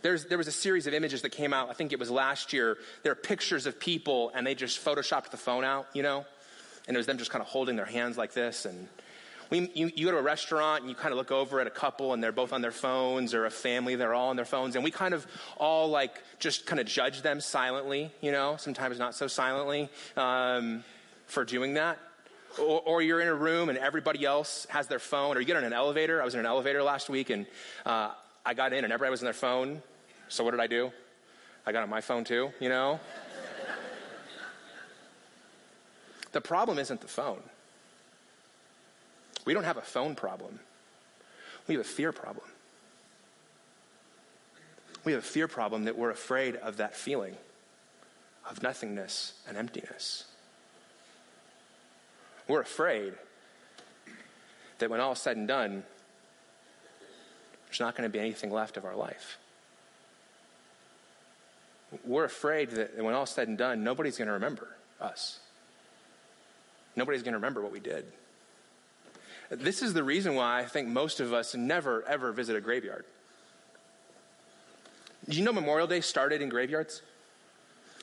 there's, 0.06 0.24
there 0.26 0.38
was 0.38 0.46
a 0.46 0.52
series 0.52 0.86
of 0.86 0.94
images 0.94 1.22
that 1.22 1.30
came 1.30 1.52
out, 1.52 1.68
I 1.68 1.72
think 1.72 1.92
it 1.92 1.98
was 1.98 2.12
last 2.12 2.52
year. 2.52 2.78
There 3.02 3.10
are 3.10 3.16
pictures 3.16 3.66
of 3.66 3.80
people 3.80 4.30
and 4.36 4.46
they 4.46 4.54
just 4.54 4.84
photoshopped 4.84 5.30
the 5.30 5.36
phone 5.36 5.64
out, 5.64 5.88
you 5.94 6.04
know? 6.04 6.24
And 6.86 6.96
it 6.96 6.98
was 6.98 7.06
them 7.06 7.18
just 7.18 7.32
kind 7.32 7.42
of 7.42 7.48
holding 7.48 7.74
their 7.74 7.86
hands 7.86 8.16
like 8.16 8.32
this. 8.32 8.66
And 8.66 8.86
we, 9.50 9.68
you, 9.74 9.90
you 9.96 10.06
go 10.06 10.12
to 10.12 10.18
a 10.18 10.22
restaurant 10.22 10.82
and 10.82 10.88
you 10.88 10.94
kind 10.94 11.10
of 11.10 11.18
look 11.18 11.32
over 11.32 11.60
at 11.60 11.66
a 11.66 11.70
couple 11.70 12.12
and 12.12 12.22
they're 12.22 12.30
both 12.30 12.52
on 12.52 12.62
their 12.62 12.70
phones 12.70 13.34
or 13.34 13.46
a 13.46 13.50
family, 13.50 13.96
they're 13.96 14.14
all 14.14 14.28
on 14.28 14.36
their 14.36 14.44
phones. 14.44 14.76
And 14.76 14.84
we 14.84 14.92
kind 14.92 15.12
of 15.12 15.26
all 15.56 15.88
like 15.88 16.22
just 16.38 16.66
kind 16.66 16.78
of 16.78 16.86
judge 16.86 17.22
them 17.22 17.40
silently, 17.40 18.12
you 18.20 18.30
know, 18.30 18.54
sometimes 18.60 19.00
not 19.00 19.16
so 19.16 19.26
silently 19.26 19.88
um, 20.16 20.84
for 21.26 21.44
doing 21.44 21.74
that. 21.74 21.98
Or, 22.60 22.80
or, 22.86 23.02
you're 23.02 23.20
in 23.20 23.28
a 23.28 23.34
room 23.34 23.70
and 23.70 23.76
everybody 23.76 24.24
else 24.24 24.68
has 24.70 24.86
their 24.86 25.00
phone, 25.00 25.36
or 25.36 25.40
you 25.40 25.46
get 25.46 25.56
in 25.56 25.64
an 25.64 25.74
elevator. 25.74 26.22
I 26.22 26.24
was 26.24 26.32
in 26.32 26.40
an 26.40 26.46
elevator 26.46 26.82
last 26.82 27.10
week 27.10 27.28
and 27.28 27.44
uh, 27.84 28.12
I 28.46 28.54
got 28.54 28.72
in 28.72 28.84
and 28.84 28.92
everybody 28.92 29.10
was 29.10 29.20
on 29.20 29.24
their 29.24 29.34
phone. 29.34 29.82
So 30.28 30.44
what 30.44 30.50
did 30.50 30.60
I 30.60 30.66
do? 30.66 30.92
I 31.66 31.72
got 31.72 31.82
on 31.82 31.90
my 31.90 32.00
phone 32.00 32.24
too, 32.24 32.52
you 32.60 32.68
know? 32.68 33.00
the 36.32 36.40
problem 36.40 36.78
isn't 36.78 37.00
the 37.00 37.08
phone. 37.08 37.42
We 39.44 39.54
don't 39.54 39.64
have 39.64 39.76
a 39.76 39.82
phone 39.82 40.14
problem. 40.14 40.60
We 41.66 41.74
have 41.74 41.84
a 41.84 41.88
fear 41.88 42.12
problem. 42.12 42.46
We 45.04 45.12
have 45.12 45.22
a 45.22 45.26
fear 45.26 45.48
problem 45.48 45.84
that 45.84 45.96
we're 45.96 46.10
afraid 46.10 46.56
of 46.56 46.78
that 46.78 46.96
feeling 46.96 47.36
of 48.48 48.62
nothingness 48.62 49.34
and 49.48 49.56
emptiness. 49.56 50.24
We're 52.48 52.60
afraid 52.60 53.14
that 54.78 54.90
when 54.90 55.00
all 55.00 55.12
is 55.12 55.18
said 55.18 55.36
and 55.36 55.48
done, 55.48 55.84
there's 57.66 57.80
not 57.80 57.96
going 57.96 58.08
to 58.08 58.12
be 58.12 58.20
anything 58.20 58.50
left 58.50 58.76
of 58.76 58.84
our 58.84 58.94
life. 58.94 59.38
We're 62.05 62.25
afraid 62.25 62.70
that 62.72 62.96
when 63.03 63.14
all 63.14 63.25
is 63.25 63.31
said 63.31 63.49
and 63.49 63.57
done, 63.57 63.85
nobody's 63.85 64.16
going 64.16 64.27
to 64.27 64.35
remember 64.35 64.68
us. 65.01 65.38
Nobody's 66.96 67.22
going 67.22 67.33
to 67.33 67.38
remember 67.38 67.62
what 67.62 67.72
we 67.72 67.81
did. 67.81 68.05
This 69.51 69.83
is 69.83 69.94
the 69.94 70.03
reason 70.03 70.35
why 70.35 70.59
I 70.59 70.64
think 70.64 70.88
most 70.88 71.20
of 71.20 71.33
us 71.33 71.55
never, 71.55 72.03
ever 72.09 72.33
visit 72.33 72.57
a 72.57 72.61
graveyard. 72.61 73.05
Do 75.29 75.37
you 75.37 75.44
know 75.44 75.53
Memorial 75.53 75.87
Day 75.87 76.01
started 76.01 76.42
in 76.42 76.49
graveyards? 76.49 77.03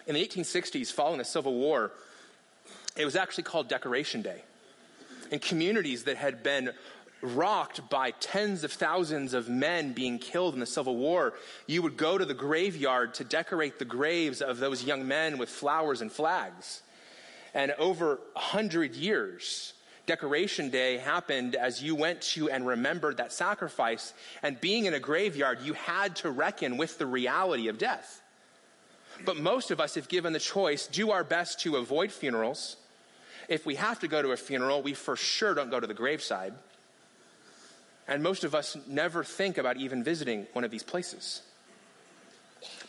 In 0.07 0.15
the 0.15 0.25
1860s, 0.25 0.91
following 0.91 1.17
the 1.17 1.25
Civil 1.25 1.53
War, 1.53 1.91
it 2.95 3.05
was 3.05 3.15
actually 3.15 3.45
called 3.45 3.67
Decoration 3.67 4.21
Day. 4.21 4.41
In 5.31 5.39
communities 5.39 6.03
that 6.03 6.17
had 6.17 6.43
been 6.43 6.71
rocked 7.23 7.89
by 7.89 8.11
tens 8.11 8.63
of 8.63 8.71
thousands 8.71 9.33
of 9.33 9.49
men 9.49 9.93
being 9.93 10.19
killed 10.19 10.53
in 10.53 10.59
the 10.59 10.65
Civil 10.65 10.97
War, 10.97 11.33
you 11.65 11.81
would 11.81 11.97
go 11.97 12.17
to 12.17 12.25
the 12.25 12.33
graveyard 12.33 13.13
to 13.15 13.23
decorate 13.23 13.79
the 13.79 13.85
graves 13.85 14.41
of 14.41 14.59
those 14.59 14.83
young 14.83 15.07
men 15.07 15.37
with 15.37 15.49
flowers 15.49 16.01
and 16.01 16.11
flags. 16.11 16.81
And 17.53 17.71
over 17.79 18.19
a 18.35 18.39
hundred 18.39 18.95
years, 18.95 19.73
Decoration 20.05 20.69
Day 20.69 20.97
happened 20.97 21.55
as 21.55 21.81
you 21.81 21.95
went 21.95 22.21
to 22.21 22.49
and 22.49 22.67
remembered 22.67 23.17
that 23.17 23.31
sacrifice. 23.31 24.13
And 24.41 24.59
being 24.59 24.85
in 24.85 24.93
a 24.93 24.99
graveyard, 24.99 25.59
you 25.61 25.73
had 25.73 26.17
to 26.17 26.31
reckon 26.31 26.75
with 26.77 26.97
the 26.97 27.05
reality 27.05 27.69
of 27.69 27.77
death. 27.77 28.21
But 29.25 29.37
most 29.37 29.71
of 29.71 29.79
us, 29.79 29.95
if 29.95 30.09
given 30.09 30.33
the 30.33 30.39
choice, 30.39 30.87
do 30.87 31.11
our 31.11 31.23
best 31.23 31.61
to 31.61 31.77
avoid 31.77 32.11
funerals. 32.11 32.75
If 33.47 33.65
we 33.65 33.75
have 33.75 33.99
to 33.99 34.07
go 34.07 34.21
to 34.21 34.31
a 34.31 34.37
funeral, 34.37 34.81
we 34.81 34.93
for 34.93 35.15
sure 35.15 35.53
don't 35.53 35.69
go 35.69 35.79
to 35.79 35.87
the 35.87 35.93
graveside. 35.93 36.53
And 38.07 38.21
most 38.21 38.43
of 38.43 38.53
us 38.53 38.77
never 38.87 39.23
think 39.23 39.57
about 39.57 39.77
even 39.77 40.03
visiting 40.03 40.45
one 40.53 40.63
of 40.63 40.71
these 40.71 40.83
places 40.83 41.41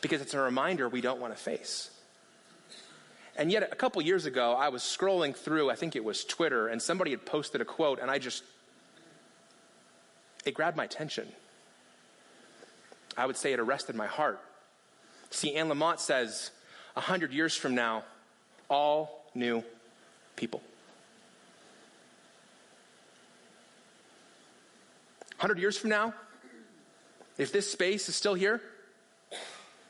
because 0.01 0.21
it's 0.21 0.35
a 0.35 0.41
reminder 0.41 0.89
we 0.89 1.01
don't 1.01 1.21
want 1.21 1.35
to 1.35 1.43
face. 1.43 1.91
And 3.37 3.51
yet, 3.51 3.69
a 3.73 3.75
couple 3.75 4.01
years 4.03 4.27
ago, 4.27 4.53
I 4.53 4.69
was 4.69 4.83
scrolling 4.83 5.35
through, 5.35 5.71
I 5.71 5.75
think 5.75 5.97
it 5.97 6.05
was 6.05 6.25
Twitter, 6.25 6.69
and 6.69 6.81
somebody 6.81 7.11
had 7.11 7.27
posted 7.27 7.61
a 7.61 7.65
quote, 7.65 7.99
and 7.99 8.11
I 8.11 8.19
just, 8.19 8.45
it 10.45 10.55
grabbed 10.55 10.77
my 10.77 10.85
attention. 10.85 11.27
I 13.17 13.27
would 13.27 13.37
say 13.37 13.53
it 13.53 13.59
arrested 13.59 13.97
my 13.97 14.07
heart. 14.07 14.41
See, 15.31 15.57
Anne 15.57 15.69
Lamott 15.69 15.99
says, 15.99 16.53
a 16.97 17.01
hundred 17.01 17.33
years 17.33 17.57
from 17.57 17.75
now, 17.75 18.05
all 18.69 19.25
new 19.35 19.65
people. 20.37 20.63
100 25.45 25.61
years 25.61 25.77
from 25.77 25.91
now, 25.91 26.15
if 27.37 27.53
this 27.53 27.71
space 27.71 28.09
is 28.09 28.17
still 28.17 28.33
here, 28.33 28.63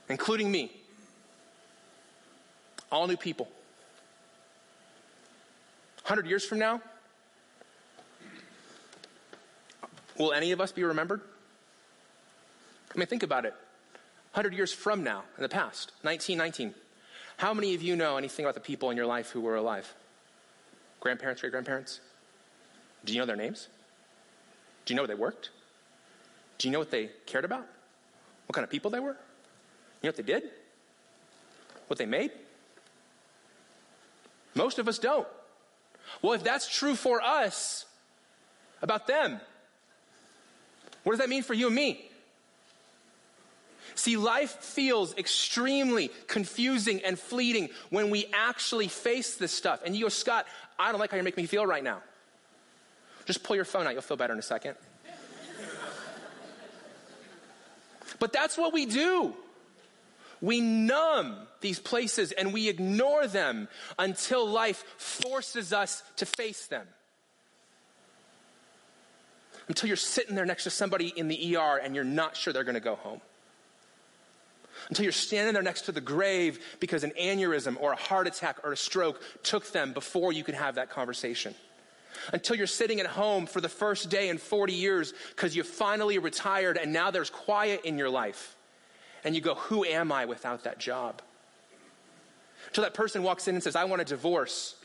including 0.09 0.51
me, 0.51 0.73
all 2.91 3.07
new 3.07 3.17
people. 3.17 3.47
100 6.03 6.27
years 6.27 6.45
from 6.45 6.59
now, 6.59 6.81
will 10.19 10.33
any 10.33 10.51
of 10.51 10.61
us 10.61 10.73
be 10.73 10.83
remembered? 10.83 11.21
I 12.93 12.99
mean, 12.99 13.07
think 13.07 13.23
about 13.23 13.45
it. 13.45 13.55
100 14.33 14.55
years 14.55 14.73
from 14.73 15.05
now, 15.05 15.23
in 15.37 15.43
the 15.45 15.49
past, 15.49 15.93
1919, 16.03 16.75
how 17.37 17.55
many 17.55 17.77
of 17.77 17.83
you 17.83 17.95
know 17.95 18.17
anything 18.17 18.45
about 18.45 18.55
the 18.55 18.61
people 18.61 18.91
in 18.91 18.97
your 18.97 19.07
life 19.07 19.31
who 19.31 19.41
were 19.41 19.55
alive? 19.55 19.95
Grandparents, 20.99 21.43
great 21.43 21.53
grandparents? 21.53 22.01
Do 23.05 23.13
you 23.13 23.21
know 23.21 23.27
their 23.27 23.37
names? 23.37 23.69
Do 24.85 24.93
you 24.93 24.97
know 24.97 25.03
where 25.03 25.09
they 25.09 25.15
worked? 25.15 25.51
Do 26.59 26.69
you 26.69 26.73
know 26.73 26.79
what 26.79 26.91
they 26.91 27.11
cared 27.27 27.45
about? 27.45 27.67
What 28.47 28.55
kind 28.55 28.65
of 28.65 28.71
people 28.71 28.91
they 28.91 29.01
were? 29.01 29.17
You 30.03 30.05
know 30.05 30.09
what 30.09 30.17
they 30.17 30.23
did? 30.23 30.45
What 31.87 31.99
they 31.99 32.07
made? 32.07 32.31
Most 34.55 34.79
of 34.79 34.89
us 34.89 34.99
don't. 34.99 35.27
Well, 36.23 36.35
if 36.35 36.45
that's 36.45 36.69
true 36.69 36.95
for 36.95 37.21
us 37.21 37.87
about 38.83 39.07
them, 39.07 39.41
what 41.03 41.13
does 41.13 41.21
that 41.21 41.29
mean 41.29 41.43
for 41.43 41.55
you 41.55 41.67
and 41.67 41.77
me? 41.77 42.11
See, 43.95 44.17
life 44.17 44.51
feels 44.61 45.17
extremely 45.17 46.11
confusing 46.27 47.05
and 47.05 47.19
fleeting 47.19 47.71
when 47.91 48.11
we 48.11 48.27
actually 48.33 48.89
face 48.89 49.37
this 49.37 49.53
stuff. 49.53 49.83
And 49.85 49.95
you 49.95 50.07
go, 50.07 50.09
Scott, 50.09 50.47
I 50.79 50.91
don't 50.91 50.99
like 50.99 51.11
how 51.11 51.17
you 51.17 51.23
make 51.23 51.37
me 51.37 51.47
feel 51.47 51.65
right 51.65 51.85
now. 51.85 52.03
Just 53.27 53.43
pull 53.43 53.57
your 53.57 53.65
phone 53.65 53.87
out, 53.87 53.93
you'll 53.93 54.03
feel 54.03 54.17
better 54.17 54.33
in 54.33 54.39
a 54.39 54.43
second. 54.43 54.75
but 58.19 58.33
that's 58.33 58.57
what 58.57 58.73
we 58.73 58.87
do. 58.87 59.35
We 60.41 60.61
numb 60.61 61.37
these 61.61 61.79
places 61.79 62.33
and 62.33 62.53
we 62.53 62.69
ignore 62.69 63.27
them 63.27 63.69
until 63.99 64.47
life 64.47 64.85
forces 64.99 65.73
us 65.73 66.03
to 66.17 66.27
face 66.27 66.67
them. 66.67 66.87
Until 69.69 69.87
you're 69.87 69.97
sitting 69.97 70.35
there 70.35 70.45
next 70.45 70.65
to 70.65 70.71
somebody 70.71 71.09
in 71.09 71.29
the 71.29 71.57
ER 71.57 71.81
and 71.83 71.95
you're 71.95 72.05
not 72.05 72.37
sure 72.37 72.53
they're 72.53 72.65
going 72.65 72.75
to 72.75 72.81
go 72.81 72.97
home. 72.97 73.23
Until 74.91 75.05
you're 75.05 75.13
standing 75.13 75.55
there 75.55 75.63
next 75.63 75.83
to 75.83 75.93
the 75.93 76.03
grave 76.03 76.59
because 76.81 77.05
an 77.05 77.13
aneurysm 77.19 77.81
or 77.81 77.93
a 77.93 77.97
heart 77.97 78.27
attack 78.27 78.59
or 78.65 78.73
a 78.73 78.77
stroke 78.77 79.23
took 79.43 79.73
them 79.73 79.95
before 79.95 80.33
you 80.33 80.45
could 80.45 80.57
have 80.57 80.75
that 80.75 80.91
conversation 80.91 81.55
until 82.33 82.57
you're 82.57 82.67
sitting 82.67 83.01
at 83.01 83.07
home 83.07 83.47
for 83.47 83.61
the 83.61 83.69
first 83.69 84.11
day 84.11 84.29
in 84.29 84.39
40 84.39 84.73
years 84.73 85.15
because 85.31 85.55
you 85.55 85.63
finally 85.63 86.19
retired 86.19 86.77
and 86.77 86.93
now 86.93 87.11
there's 87.11 87.31
quiet 87.31 87.83
in 87.85 87.99
your 87.99 88.11
life. 88.11 88.57
And 89.25 89.35
you 89.35 89.41
go, 89.41 89.55
Who 89.55 89.85
am 89.85 90.13
I 90.13 90.27
without 90.27 90.65
that 90.65 90.79
job? 90.79 91.23
Until 92.69 92.85
that 92.85 92.95
person 92.95 93.23
walks 93.23 93.49
in 93.49 93.55
and 93.55 93.63
says, 93.63 93.77
I 93.77 93.85
want 93.85 94.03
a 94.03 94.05
divorce. 94.05 94.77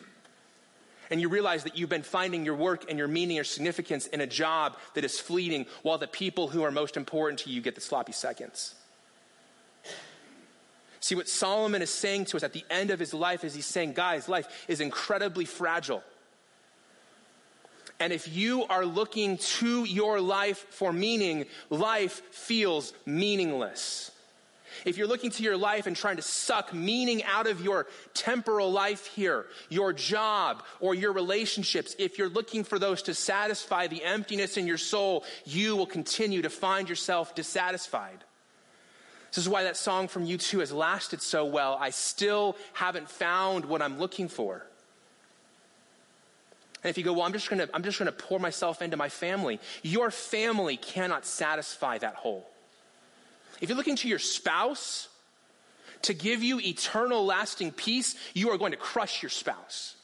And 1.12 1.20
you 1.20 1.28
realize 1.28 1.64
that 1.64 1.78
you've 1.78 1.90
been 1.90 2.04
finding 2.04 2.46
your 2.46 2.56
work 2.56 2.86
and 2.88 2.98
your 2.98 3.08
meaning 3.08 3.40
or 3.40 3.44
significance 3.44 4.06
in 4.08 4.22
a 4.22 4.28
job 4.28 4.78
that 4.94 5.04
is 5.04 5.20
fleeting 5.20 5.66
while 5.82 5.98
the 5.98 6.08
people 6.08 6.50
who 6.50 6.64
are 6.64 6.72
most 6.72 6.98
important 6.98 7.40
to 7.40 7.50
you 7.50 7.62
get 7.62 7.74
the 7.76 7.82
sloppy 7.82 8.12
seconds. 8.12 8.76
See, 11.00 11.16
what 11.16 11.28
Solomon 11.28 11.82
is 11.82 11.90
saying 11.90 12.26
to 12.26 12.38
us 12.38 12.44
at 12.44 12.54
the 12.54 12.64
end 12.70 12.92
of 12.92 13.00
his 13.00 13.14
life 13.14 13.44
is 13.44 13.56
he's 13.56 13.66
saying, 13.66 13.94
guys, 13.94 14.28
life 14.28 14.66
is 14.68 14.82
incredibly 14.82 15.46
fragile. 15.46 16.04
And 18.00 18.14
if 18.14 18.34
you 18.34 18.66
are 18.66 18.86
looking 18.86 19.38
to 19.38 19.84
your 19.84 20.22
life 20.22 20.66
for 20.70 20.94
meaning, 20.94 21.46
life 21.70 22.22
feels 22.32 22.94
meaningless. 23.06 24.12
If 24.86 24.98
you're 24.98 25.08
looking 25.08 25.32
to 25.32 25.44
your 25.44 25.58
life 25.58 25.88
and 25.88 25.96
trying 25.96 26.16
to 26.18 26.22
suck 26.22 26.74
meaning 26.74 27.24
out 27.24 27.48
of 27.48 27.62
your 27.62 27.88
temporal 28.14 28.72
life 28.72 29.08
here, 29.08 29.46
your 29.68 29.92
job 29.92 30.64
or 30.80 30.96
your 30.96 31.12
relationships, 31.12 31.96
if 32.00 32.18
you're 32.18 32.30
looking 32.30 32.64
for 32.64 32.80
those 32.80 33.02
to 33.04 33.14
satisfy 33.14 33.88
the 33.88 34.04
emptiness 34.04 34.58
in 34.58 34.68
your 34.68 34.78
soul, 34.78 35.26
you 35.46 35.76
will 35.76 35.86
continue 35.86 36.42
to 36.42 36.50
find 36.50 36.88
yourself 36.88 37.36
dissatisfied. 37.36 38.24
This 39.32 39.40
is 39.40 39.50
why 39.50 39.64
that 39.64 39.78
song 39.78 40.08
from 40.08 40.26
U2 40.26 40.60
has 40.60 40.72
lasted 40.72 41.22
so 41.22 41.46
well. 41.46 41.78
I 41.80 41.92
still 41.92 42.56
haven't 42.74 43.10
found 43.10 43.66
what 43.66 43.82
I'm 43.82 44.00
looking 44.00 44.28
for. 44.28 44.66
And 46.84 46.90
if 46.90 46.98
you 46.98 47.04
go, 47.04 47.14
well, 47.14 47.24
I'm 47.24 47.34
just 47.34 47.50
gonna, 47.50 47.68
I'm 47.74 47.84
just 47.84 48.00
gonna 48.00 48.12
pour 48.12 48.40
myself 48.40 48.82
into 48.82 48.98
my 48.98 49.10
family, 49.10 49.60
your 49.84 50.12
family 50.12 50.78
cannot 50.78 51.26
satisfy 51.26 51.98
that 51.98 52.16
hole. 52.16 52.50
If 53.62 53.70
you're 53.70 53.78
looking 53.78 53.98
to 53.98 54.08
your 54.08 54.20
spouse 54.20 55.10
to 56.04 56.14
give 56.14 56.42
you 56.44 56.60
eternal 56.60 57.26
lasting 57.26 57.72
peace, 57.72 58.16
you 58.34 58.50
are 58.52 58.58
going 58.58 58.72
to 58.72 58.78
crush 58.78 59.22
your 59.22 59.30
spouse. 59.30 59.96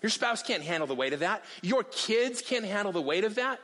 Your 0.00 0.10
spouse 0.10 0.42
can't 0.42 0.62
handle 0.62 0.86
the 0.86 0.94
weight 0.94 1.12
of 1.12 1.20
that. 1.20 1.42
Your 1.60 1.82
kids 1.82 2.40
can't 2.40 2.64
handle 2.64 2.92
the 2.92 3.02
weight 3.02 3.24
of 3.24 3.34
that. 3.34 3.58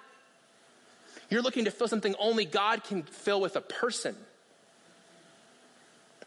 You're 1.31 1.43
looking 1.43 1.67
to 1.67 1.71
fill 1.71 1.89
something 1.89 2.15
only 2.19 2.45
God 2.45 2.83
can 2.85 3.05
fill 3.05 3.41
with 3.41 3.57
a 3.57 3.61
person. 3.61 4.17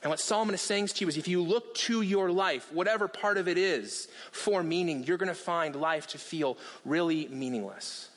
And 0.03 0.09
what 0.09 0.19
Solomon 0.19 0.53
is 0.53 0.61
saying 0.61 0.87
to 0.87 1.05
you 1.05 1.09
is 1.09 1.17
if 1.17 1.27
you 1.27 1.41
look 1.41 1.73
to 1.75 2.01
your 2.01 2.31
life, 2.31 2.71
whatever 2.71 3.07
part 3.07 3.37
of 3.37 3.47
it 3.47 3.57
is, 3.57 4.07
for 4.31 4.61
meaning, 4.61 5.03
you're 5.03 5.17
going 5.17 5.27
to 5.27 5.35
find 5.35 5.75
life 5.75 6.07
to 6.07 6.17
feel 6.17 6.57
really 6.85 7.27
meaningless. 7.27 8.09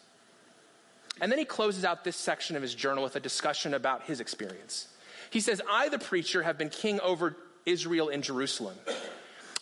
And 1.20 1.30
then 1.30 1.38
he 1.38 1.44
closes 1.44 1.84
out 1.84 2.04
this 2.04 2.16
section 2.16 2.56
of 2.56 2.62
his 2.62 2.74
journal 2.74 3.04
with 3.04 3.16
a 3.16 3.20
discussion 3.20 3.74
about 3.74 4.04
his 4.04 4.20
experience. 4.20 4.88
He 5.30 5.40
says, 5.40 5.60
I, 5.70 5.88
the 5.88 5.98
preacher, 5.98 6.42
have 6.42 6.58
been 6.58 6.70
king 6.70 7.00
over 7.00 7.36
Israel 7.66 8.08
in 8.08 8.22
Jerusalem. 8.22 8.76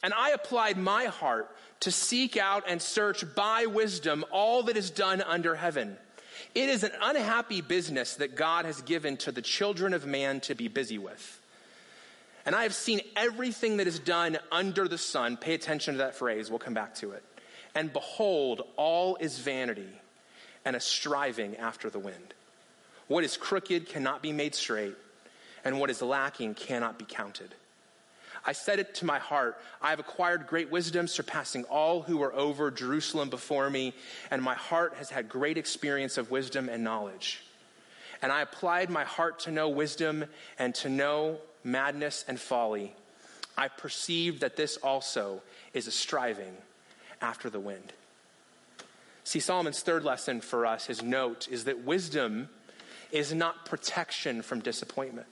And 0.02 0.14
I 0.14 0.31
applied 0.31 0.76
my 0.76 1.07
heart 1.07 1.54
to 1.81 1.90
seek 1.90 2.37
out 2.37 2.64
and 2.66 2.81
search 2.81 3.24
by 3.35 3.66
wisdom 3.66 4.24
all 4.31 4.64
that 4.64 4.76
is 4.76 4.90
done 4.90 5.22
under 5.22 5.54
heaven. 5.54 5.96
It 6.54 6.68
is 6.68 6.83
an 6.83 6.92
unhappy 7.02 7.61
business 7.61 8.14
that 8.14 8.37
God 8.37 8.64
has 8.64 8.83
given 8.83 9.16
to 9.18 9.33
the 9.33 9.42
children 9.42 9.92
of 9.92 10.07
man 10.07 10.40
to 10.40 10.54
be 10.54 10.68
busy 10.68 10.98
with. 10.98 11.40
And 12.46 12.55
I 12.55 12.62
have 12.62 12.74
seen 12.74 13.01
everything 13.16 13.77
that 13.79 13.87
is 13.87 13.98
done 13.98 14.38
under 14.51 14.88
the 14.88 14.98
sun. 14.98 15.37
Pay 15.37 15.55
attention 15.55 15.94
to 15.94 15.98
that 15.98 16.14
phrase. 16.14 16.51
We'll 16.51 16.59
come 16.59 16.74
back 16.74 16.94
to 16.96 17.12
it. 17.12 17.22
And 17.74 17.92
behold, 17.92 18.62
all 18.77 19.16
is 19.16 19.38
vanity 19.38 19.88
and 20.64 20.74
a 20.77 20.81
striving 20.81 21.57
after 21.57 21.90
the 21.90 21.98
wind. 21.98 22.35
What 23.07 23.24
is 23.24 23.37
crooked 23.37 23.88
cannot 23.88 24.22
be 24.22 24.33
made 24.33 24.55
straight, 24.55 24.96
and 25.64 25.81
what 25.81 25.90
is 25.90 26.03
lacking 26.03 26.55
cannot 26.55 26.98
be 26.98 27.07
counted. 27.09 27.55
I 28.44 28.53
said 28.53 28.79
it 28.79 28.94
to 28.96 29.05
my 29.05 29.18
heart 29.18 29.59
I 29.81 29.90
have 29.90 29.98
acquired 29.98 30.46
great 30.46 30.70
wisdom, 30.70 31.07
surpassing 31.07 31.64
all 31.64 32.03
who 32.03 32.18
were 32.18 32.35
over 32.35 32.70
Jerusalem 32.70 33.31
before 33.31 33.68
me, 33.70 33.94
and 34.31 34.42
my 34.42 34.55
heart 34.55 34.94
has 34.94 35.11
had 35.11 35.29
great 35.29 35.59
experience 35.59 36.18
of 36.18 36.31
wisdom 36.31 36.68
and 36.68 36.85
knowledge. 36.85 37.42
And 38.20 38.33
I 38.33 38.42
applied 38.42 38.90
my 38.90 39.05
heart 39.05 39.40
to 39.40 39.51
know 39.51 39.68
wisdom 39.68 40.24
and 40.59 40.74
to 40.77 40.88
know 40.88 41.38
madness, 41.70 42.24
and 42.26 42.38
folly, 42.38 42.94
I 43.57 43.68
perceive 43.68 44.40
that 44.40 44.57
this 44.57 44.76
also 44.76 45.42
is 45.74 45.87
a 45.87 45.90
striving 45.90 46.57
after 47.20 47.50
the 47.50 47.61
wind. 47.61 47.92
See, 49.24 49.40
Solomon's 49.40 49.81
third 49.81 50.04
lesson 50.04 50.40
for 50.40 50.64
us, 50.64 50.87
his 50.87 51.02
note, 51.02 51.48
is 51.50 51.64
that 51.64 51.85
wisdom 51.85 52.48
is 53.12 53.35
not 53.35 53.66
protection 53.66 54.42
from 54.42 54.61
disappointment. 54.61 55.26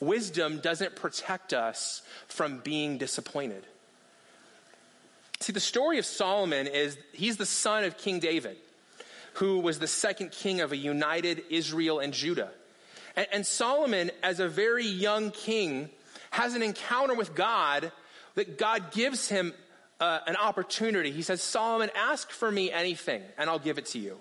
Wisdom 0.00 0.60
doesn't 0.60 0.96
protect 0.96 1.52
us 1.52 2.02
from 2.26 2.58
being 2.58 2.98
disappointed. 2.98 3.66
See, 5.40 5.52
the 5.52 5.60
story 5.60 5.98
of 5.98 6.06
Solomon 6.06 6.66
is 6.66 6.96
he's 7.12 7.36
the 7.36 7.46
son 7.46 7.84
of 7.84 7.98
King 7.98 8.20
David, 8.20 8.56
who 9.34 9.58
was 9.58 9.78
the 9.78 9.86
second 9.86 10.30
king 10.30 10.60
of 10.60 10.72
a 10.72 10.76
united 10.76 11.42
Israel 11.50 11.98
and 11.98 12.12
Judah. 12.12 12.50
And, 13.16 13.26
and 13.32 13.46
Solomon, 13.46 14.10
as 14.22 14.40
a 14.40 14.48
very 14.48 14.86
young 14.86 15.30
king, 15.30 15.90
has 16.30 16.54
an 16.54 16.62
encounter 16.62 17.14
with 17.14 17.34
God 17.34 17.92
that 18.34 18.58
God 18.58 18.92
gives 18.92 19.28
him 19.28 19.52
uh, 20.00 20.20
an 20.26 20.36
opportunity. 20.36 21.12
He 21.12 21.22
says, 21.22 21.42
Solomon, 21.42 21.90
ask 21.94 22.30
for 22.30 22.50
me 22.50 22.72
anything 22.72 23.22
and 23.38 23.48
I'll 23.48 23.58
give 23.58 23.78
it 23.78 23.86
to 23.86 23.98
you. 23.98 24.18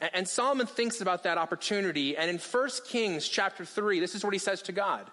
And, 0.00 0.10
and 0.12 0.28
Solomon 0.28 0.66
thinks 0.66 1.00
about 1.00 1.22
that 1.22 1.38
opportunity. 1.38 2.16
And 2.16 2.28
in 2.28 2.38
1 2.38 2.68
Kings 2.86 3.28
chapter 3.28 3.64
3, 3.64 4.00
this 4.00 4.14
is 4.14 4.24
what 4.24 4.32
he 4.32 4.38
says 4.38 4.62
to 4.62 4.72
God. 4.72 5.06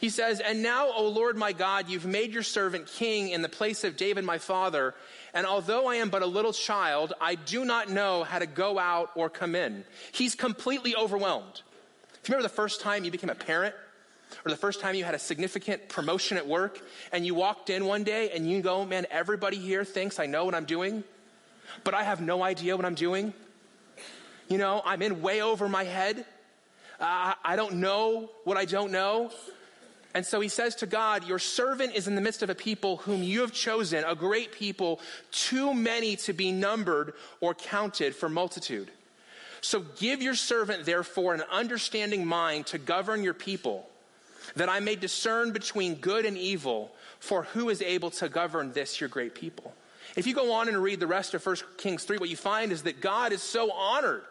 He 0.00 0.08
says, 0.08 0.40
And 0.40 0.62
now, 0.62 0.90
O 0.92 1.08
Lord 1.08 1.36
my 1.36 1.52
God, 1.52 1.88
you've 1.88 2.06
made 2.06 2.32
your 2.32 2.42
servant 2.42 2.86
king 2.86 3.28
in 3.28 3.42
the 3.42 3.48
place 3.48 3.84
of 3.84 3.96
David 3.96 4.24
my 4.24 4.38
father. 4.38 4.94
And 5.34 5.46
although 5.46 5.86
I 5.86 5.96
am 5.96 6.10
but 6.10 6.22
a 6.22 6.26
little 6.26 6.52
child, 6.52 7.14
I 7.20 7.36
do 7.36 7.64
not 7.64 7.88
know 7.90 8.22
how 8.24 8.38
to 8.38 8.46
go 8.46 8.78
out 8.78 9.10
or 9.14 9.30
come 9.30 9.54
in. 9.54 9.84
He's 10.12 10.34
completely 10.34 10.94
overwhelmed. 10.94 11.62
If 12.22 12.28
you 12.28 12.34
remember 12.34 12.48
the 12.48 12.54
first 12.54 12.80
time 12.80 13.04
you 13.04 13.10
became 13.10 13.30
a 13.30 13.34
parent, 13.34 13.74
or 14.44 14.50
the 14.50 14.56
first 14.56 14.80
time 14.80 14.94
you 14.94 15.04
had 15.04 15.14
a 15.14 15.18
significant 15.18 15.88
promotion 15.88 16.36
at 16.36 16.46
work, 16.46 16.80
and 17.12 17.24
you 17.24 17.34
walked 17.34 17.70
in 17.70 17.84
one 17.86 18.04
day 18.04 18.30
and 18.30 18.48
you 18.50 18.60
go, 18.62 18.84
Man, 18.84 19.06
everybody 19.10 19.58
here 19.58 19.84
thinks 19.84 20.18
I 20.18 20.26
know 20.26 20.44
what 20.44 20.54
I'm 20.54 20.64
doing, 20.64 21.04
but 21.84 21.94
I 21.94 22.02
have 22.02 22.20
no 22.20 22.42
idea 22.42 22.76
what 22.76 22.84
I'm 22.84 22.94
doing. 22.94 23.32
You 24.48 24.58
know, 24.58 24.82
I'm 24.84 25.02
in 25.02 25.22
way 25.22 25.40
over 25.40 25.68
my 25.68 25.84
head. 25.84 26.26
Uh, 27.00 27.34
I 27.42 27.56
don't 27.56 27.74
know 27.74 28.30
what 28.44 28.56
I 28.56 28.64
don't 28.64 28.92
know. 28.92 29.30
And 30.14 30.26
so 30.26 30.40
he 30.40 30.48
says 30.48 30.74
to 30.76 30.86
God, 30.86 31.26
Your 31.26 31.38
servant 31.38 31.94
is 31.94 32.06
in 32.06 32.14
the 32.14 32.20
midst 32.20 32.42
of 32.42 32.50
a 32.50 32.54
people 32.54 32.98
whom 32.98 33.22
you 33.22 33.40
have 33.40 33.52
chosen, 33.52 34.04
a 34.04 34.14
great 34.14 34.52
people, 34.52 35.00
too 35.30 35.72
many 35.72 36.16
to 36.16 36.32
be 36.32 36.52
numbered 36.52 37.14
or 37.40 37.54
counted 37.54 38.14
for 38.14 38.28
multitude. 38.28 38.90
So 39.62 39.80
give 39.80 40.20
your 40.20 40.34
servant, 40.34 40.84
therefore, 40.84 41.34
an 41.34 41.44
understanding 41.50 42.26
mind 42.26 42.66
to 42.66 42.78
govern 42.78 43.22
your 43.22 43.34
people, 43.34 43.88
that 44.56 44.68
I 44.68 44.80
may 44.80 44.96
discern 44.96 45.52
between 45.52 45.94
good 45.94 46.26
and 46.26 46.36
evil, 46.36 46.90
for 47.20 47.44
who 47.44 47.70
is 47.70 47.80
able 47.80 48.10
to 48.10 48.28
govern 48.28 48.72
this, 48.72 49.00
your 49.00 49.08
great 49.08 49.34
people? 49.34 49.72
If 50.16 50.26
you 50.26 50.34
go 50.34 50.52
on 50.52 50.68
and 50.68 50.76
read 50.82 51.00
the 51.00 51.06
rest 51.06 51.32
of 51.32 51.46
1 51.46 51.56
Kings 51.78 52.04
3, 52.04 52.18
what 52.18 52.28
you 52.28 52.36
find 52.36 52.72
is 52.72 52.82
that 52.82 53.00
God 53.00 53.32
is 53.32 53.40
so 53.40 53.70
honored 53.70 54.24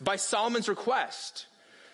by 0.00 0.16
Solomon's 0.16 0.68
request 0.68 1.46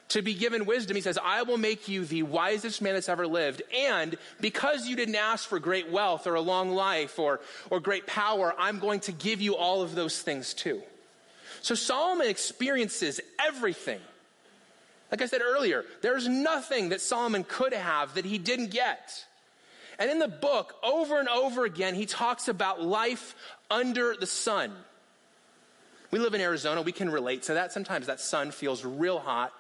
to 0.09 0.23
be 0.23 0.35
given 0.35 0.65
wisdom. 0.65 0.97
He 0.97 1.03
says, 1.03 1.19
I 1.23 1.43
will 1.43 1.59
make 1.59 1.89
you 1.89 2.05
the 2.05 2.23
wisest 2.23 2.81
man 2.81 2.95
that's 2.95 3.09
ever 3.09 3.27
lived. 3.27 3.63
And 3.77 4.17
because 4.41 4.87
you 4.87 4.97
didn't 4.97 5.17
ask 5.17 5.49
for 5.49 5.59
great 5.59 5.91
wealth 5.91 6.27
or 6.27 6.35
a 6.35 6.41
long 6.41 6.71
life 6.71 7.19
or, 7.19 7.41
or 7.71 7.81
great 7.81 8.07
power, 8.07 8.55
I'm 8.59 8.79
going 8.79 9.01
to 9.01 9.13
give 9.13 9.41
you 9.41 9.57
all 9.57 9.83
of 9.83 9.95
those 9.95 10.21
things 10.21 10.55
too. 10.55 10.83
So 11.61 11.75
Solomon 11.75 12.29
experiences 12.29 13.21
everything. 13.45 14.01
Like 15.11 15.23
I 15.23 15.27
said 15.27 15.43
earlier, 15.43 15.85
there's 16.03 16.29
nothing 16.29 16.91
that 16.91 17.01
Solomon 17.01 17.45
could 17.45 17.73
have 17.73 18.15
that 18.15 18.25
he 18.25 18.39
didn't 18.39 18.71
get. 18.71 19.25
And 19.99 20.11
in 20.11 20.19
the 20.19 20.29
book, 20.29 20.75
over 20.83 21.19
and 21.19 21.29
over 21.29 21.65
again, 21.65 21.95
he 21.95 22.07
talks 22.07 22.49
about 22.49 22.83
life 22.83 23.35
under 23.71 24.15
the 24.19 24.27
sun. 24.27 24.73
We 26.11 26.19
live 26.19 26.35
in 26.35 26.41
Arizona, 26.41 26.83
we 26.83 26.93
can 26.93 27.11
relate 27.11 27.45
to 27.45 27.55
that. 27.55 27.73
Sometimes 27.73 28.07
that 28.07 28.21
sun 28.21 28.51
feels 28.51 28.85
real 28.85 29.19
hot, 29.19 29.53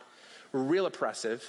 real 0.52 0.86
oppressive. 0.86 1.44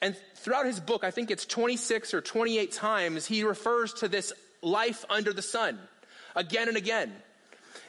And 0.00 0.16
throughout 0.34 0.66
his 0.66 0.80
book, 0.80 1.04
I 1.04 1.10
think 1.10 1.30
it's 1.30 1.46
26 1.46 2.12
or 2.14 2.20
28 2.20 2.72
times, 2.72 3.26
he 3.26 3.44
refers 3.44 3.94
to 3.94 4.08
this 4.08 4.32
life 4.60 5.04
under 5.08 5.32
the 5.32 5.42
sun 5.42 5.78
again 6.34 6.68
and 6.68 6.76
again. 6.76 7.12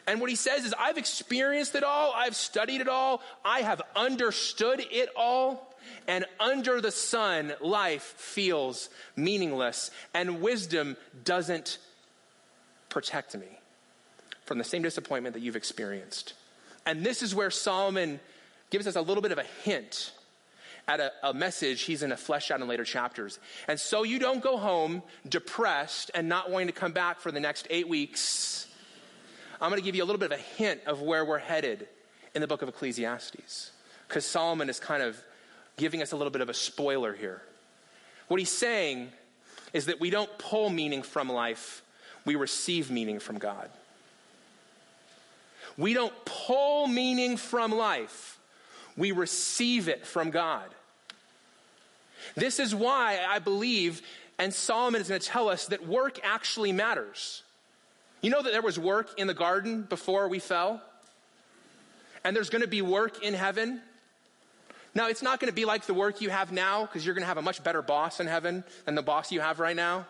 And 0.06 0.20
what 0.20 0.30
he 0.30 0.36
says 0.36 0.66
is, 0.66 0.74
I've 0.78 0.98
experienced 0.98 1.76
it 1.76 1.84
all, 1.84 2.14
I've 2.16 2.36
studied 2.36 2.82
it 2.82 2.90
all, 2.90 3.22
I 3.44 3.62
have 3.62 3.82
understood 3.96 4.86
it 4.92 5.10
all. 5.16 5.74
And 6.08 6.26
under 6.40 6.82
the 6.82 6.92
sun, 6.92 7.54
life 7.62 8.04
feels 8.04 8.90
meaningless, 9.16 9.92
and 10.14 10.42
wisdom 10.42 10.98
doesn't 11.24 11.78
protect 12.90 13.36
me 13.36 13.48
from 14.46 14.58
the 14.58 14.64
same 14.64 14.82
disappointment 14.82 15.34
that 15.34 15.42
you've 15.42 15.56
experienced. 15.56 16.34
And 16.86 17.06
this 17.06 17.22
is 17.22 17.34
where 17.34 17.52
Solomon 17.52 18.20
gives 18.74 18.88
us 18.88 18.96
a 18.96 19.02
little 19.02 19.22
bit 19.22 19.32
of 19.32 19.38
a 19.38 19.44
hint 19.64 20.12
at 20.88 21.00
a, 21.00 21.12
a, 21.22 21.32
message 21.32 21.84
he's 21.84 22.00
going 22.00 22.10
to 22.10 22.18
flesh 22.18 22.50
out 22.50 22.60
in 22.60 22.68
later 22.68 22.84
chapters. 22.84 23.38
And 23.68 23.80
so 23.80 24.02
you 24.02 24.18
don't 24.18 24.42
go 24.42 24.58
home 24.58 25.04
depressed 25.30 26.10
and 26.16 26.28
not 26.28 26.50
wanting 26.50 26.70
to 26.70 26.74
come 26.74 26.92
back 26.92 27.20
for 27.20 27.32
the 27.32 27.40
next 27.40 27.68
eight 27.70 27.88
weeks. 27.88 28.66
I'm 29.62 29.70
going 29.70 29.80
to 29.80 29.86
give 29.86 29.94
you 29.94 30.04
a 30.04 30.08
little 30.08 30.20
bit 30.20 30.32
of 30.32 30.40
a 30.40 30.42
hint 30.42 30.82
of 30.88 31.04
where 31.04 31.24
we're 31.24 31.38
headed 31.38 31.88
in 32.34 32.42
the 32.42 32.48
book 32.48 32.64
of 32.64 32.68
Ecclesiastes. 32.68 33.72
Because 34.08 34.26
Solomon 34.26 34.72
is 34.72 34.80
kind 34.80 35.04
of 35.04 35.24
giving 35.78 36.02
us 36.02 36.12
a 36.12 36.18
little 36.18 36.32
bit 36.32 36.42
of 36.42 36.50
a 36.50 36.54
spoiler 36.56 37.14
here. 37.14 37.44
What 38.28 38.40
he's 38.40 38.50
saying 38.50 39.12
is 39.72 39.86
that 39.86 40.00
we 40.00 40.10
don't 40.10 40.36
pull 40.40 40.72
meaning 40.72 41.04
from 41.04 41.30
life, 41.30 41.84
we 42.26 42.34
receive 42.34 42.90
meaning 42.90 43.20
from 43.20 43.38
God. 43.38 43.70
We 45.78 45.94
don't 45.94 46.14
pull 46.26 46.88
meaning 46.88 47.38
from 47.38 47.72
life, 47.72 48.40
we 48.98 49.12
receive 49.12 49.88
it 49.88 50.06
from 50.06 50.30
God. 50.30 50.70
This 52.36 52.60
is 52.60 52.74
why 52.74 53.20
I 53.28 53.40
believe, 53.40 54.02
and 54.40 54.54
Solomon 54.54 55.02
is 55.02 55.10
going 55.10 55.20
to 55.20 55.28
tell 55.28 55.50
us 55.50 55.68
that 55.68 55.88
work 55.88 56.20
actually 56.24 56.72
matters. 56.72 57.44
You 58.22 58.30
know 58.30 58.42
that 58.42 58.54
there 58.54 58.62
was 58.62 58.80
work 58.80 59.20
in 59.20 59.28
the 59.28 59.34
garden 59.34 59.82
before 59.84 60.28
we 60.30 60.40
fell? 60.40 60.82
And 62.24 62.36
there's 62.36 62.50
going 62.50 62.62
to 62.62 62.70
be 62.70 62.82
work 62.82 63.22
in 63.22 63.34
heaven. 63.34 63.82
Now, 64.96 65.10
it's 65.10 65.22
not 65.22 65.40
going 65.40 65.50
to 65.50 65.56
be 65.56 65.66
like 65.66 65.86
the 65.86 65.94
work 65.94 66.22
you 66.22 66.30
have 66.30 66.52
now 66.52 66.86
because 66.86 67.06
you're 67.06 67.16
going 67.16 67.24
to 67.24 67.28
have 67.28 67.38
a 67.38 67.42
much 67.42 67.64
better 67.64 67.82
boss 67.82 68.20
in 68.20 68.28
heaven 68.28 68.64
than 68.86 68.96
the 68.96 69.02
boss 69.02 69.32
you 69.32 69.42
have 69.42 69.60
right 69.60 69.76
now. 69.76 70.06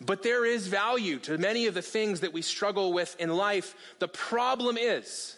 But 0.00 0.22
there 0.22 0.44
is 0.44 0.66
value 0.66 1.18
to 1.20 1.38
many 1.38 1.66
of 1.66 1.74
the 1.74 1.82
things 1.82 2.20
that 2.20 2.32
we 2.32 2.42
struggle 2.42 2.92
with 2.92 3.14
in 3.20 3.30
life. 3.30 3.74
The 4.00 4.08
problem 4.08 4.76
is, 4.76 5.36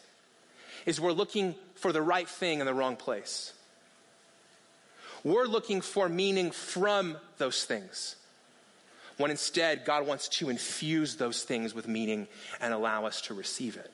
is 0.86 1.00
we're 1.00 1.12
looking 1.12 1.54
for 1.74 1.92
the 1.92 2.00
right 2.00 2.28
thing 2.28 2.60
in 2.60 2.66
the 2.66 2.74
wrong 2.74 2.96
place. 2.96 3.52
We're 5.24 5.46
looking 5.46 5.80
for 5.80 6.08
meaning 6.08 6.52
from 6.52 7.16
those 7.38 7.64
things. 7.64 8.16
When 9.16 9.30
instead, 9.30 9.84
God 9.84 10.06
wants 10.06 10.28
to 10.28 10.48
infuse 10.50 11.16
those 11.16 11.42
things 11.42 11.74
with 11.74 11.88
meaning 11.88 12.28
and 12.60 12.72
allow 12.72 13.06
us 13.06 13.22
to 13.22 13.34
receive 13.34 13.76
it. 13.76 13.90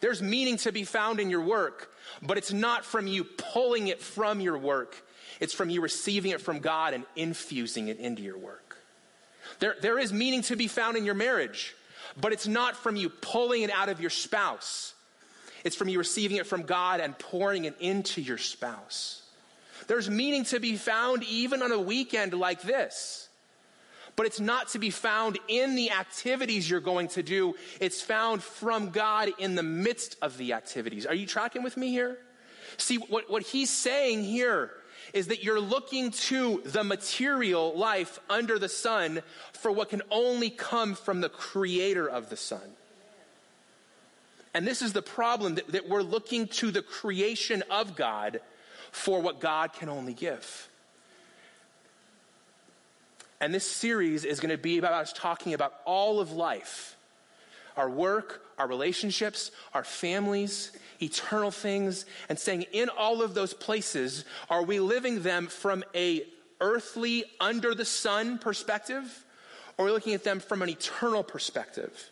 There's 0.00 0.22
meaning 0.22 0.56
to 0.58 0.72
be 0.72 0.84
found 0.84 1.20
in 1.20 1.30
your 1.30 1.42
work, 1.42 1.92
but 2.22 2.38
it's 2.38 2.52
not 2.52 2.84
from 2.84 3.06
you 3.06 3.24
pulling 3.24 3.88
it 3.88 4.00
from 4.00 4.40
your 4.40 4.56
work. 4.56 4.96
It's 5.40 5.54
from 5.54 5.70
you 5.70 5.80
receiving 5.80 6.32
it 6.32 6.40
from 6.40 6.60
God 6.60 6.94
and 6.94 7.04
infusing 7.16 7.88
it 7.88 7.98
into 7.98 8.22
your 8.22 8.38
work. 8.38 8.76
There, 9.60 9.76
there 9.80 9.98
is 9.98 10.12
meaning 10.12 10.42
to 10.42 10.56
be 10.56 10.68
found 10.68 10.96
in 10.96 11.04
your 11.04 11.14
marriage, 11.14 11.74
but 12.20 12.32
it's 12.32 12.46
not 12.46 12.76
from 12.76 12.96
you 12.96 13.08
pulling 13.08 13.62
it 13.62 13.70
out 13.70 13.88
of 13.88 14.00
your 14.00 14.10
spouse. 14.10 14.94
It's 15.64 15.76
from 15.76 15.88
you 15.88 15.98
receiving 15.98 16.36
it 16.36 16.46
from 16.46 16.62
God 16.62 17.00
and 17.00 17.18
pouring 17.18 17.64
it 17.64 17.76
into 17.80 18.20
your 18.20 18.38
spouse. 18.38 19.22
There's 19.86 20.10
meaning 20.10 20.44
to 20.44 20.60
be 20.60 20.76
found 20.76 21.24
even 21.24 21.62
on 21.62 21.72
a 21.72 21.78
weekend 21.78 22.34
like 22.34 22.62
this. 22.62 23.28
But 24.16 24.26
it's 24.26 24.40
not 24.40 24.68
to 24.70 24.80
be 24.80 24.90
found 24.90 25.38
in 25.46 25.76
the 25.76 25.92
activities 25.92 26.68
you're 26.68 26.80
going 26.80 27.06
to 27.08 27.22
do. 27.22 27.54
It's 27.80 28.02
found 28.02 28.42
from 28.42 28.90
God 28.90 29.30
in 29.38 29.54
the 29.54 29.62
midst 29.62 30.16
of 30.20 30.36
the 30.38 30.54
activities. 30.54 31.06
Are 31.06 31.14
you 31.14 31.24
tracking 31.24 31.62
with 31.62 31.76
me 31.76 31.90
here? 31.90 32.18
See, 32.78 32.96
what, 32.96 33.30
what 33.30 33.44
he's 33.44 33.70
saying 33.70 34.24
here 34.24 34.72
is 35.12 35.28
that 35.28 35.44
you're 35.44 35.60
looking 35.60 36.10
to 36.10 36.60
the 36.64 36.84
material 36.84 37.76
life 37.76 38.18
under 38.28 38.58
the 38.58 38.68
sun 38.68 39.22
for 39.52 39.70
what 39.70 39.90
can 39.90 40.02
only 40.10 40.50
come 40.50 40.94
from 40.94 41.20
the 41.20 41.28
creator 41.28 42.08
of 42.08 42.28
the 42.28 42.36
sun. 42.36 42.74
And 44.54 44.66
this 44.66 44.82
is 44.82 44.92
the 44.92 45.02
problem 45.02 45.56
that, 45.56 45.68
that 45.68 45.88
we're 45.88 46.02
looking 46.02 46.48
to 46.48 46.70
the 46.70 46.82
creation 46.82 47.62
of 47.70 47.96
God 47.96 48.40
for 48.90 49.20
what 49.20 49.40
God 49.40 49.72
can 49.72 49.88
only 49.88 50.14
give. 50.14 50.68
And 53.40 53.54
this 53.54 53.70
series 53.70 54.24
is 54.24 54.40
going 54.40 54.50
to 54.50 54.58
be 54.58 54.78
about 54.78 54.92
us 54.92 55.12
talking 55.12 55.54
about 55.54 55.74
all 55.84 56.20
of 56.20 56.32
life 56.32 56.94
our 57.76 57.88
work, 57.88 58.42
our 58.58 58.66
relationships, 58.66 59.52
our 59.72 59.84
families, 59.84 60.72
eternal 61.00 61.52
things, 61.52 62.06
and 62.28 62.36
saying 62.36 62.62
in 62.72 62.88
all 62.88 63.22
of 63.22 63.34
those 63.34 63.54
places, 63.54 64.24
are 64.50 64.64
we 64.64 64.80
living 64.80 65.22
them 65.22 65.46
from 65.46 65.84
a 65.94 66.24
earthly, 66.60 67.24
under 67.40 67.76
the 67.76 67.84
sun 67.84 68.38
perspective, 68.38 69.24
or 69.76 69.84
are 69.84 69.86
we 69.86 69.92
looking 69.92 70.14
at 70.14 70.24
them 70.24 70.40
from 70.40 70.60
an 70.62 70.68
eternal 70.68 71.22
perspective? 71.22 72.10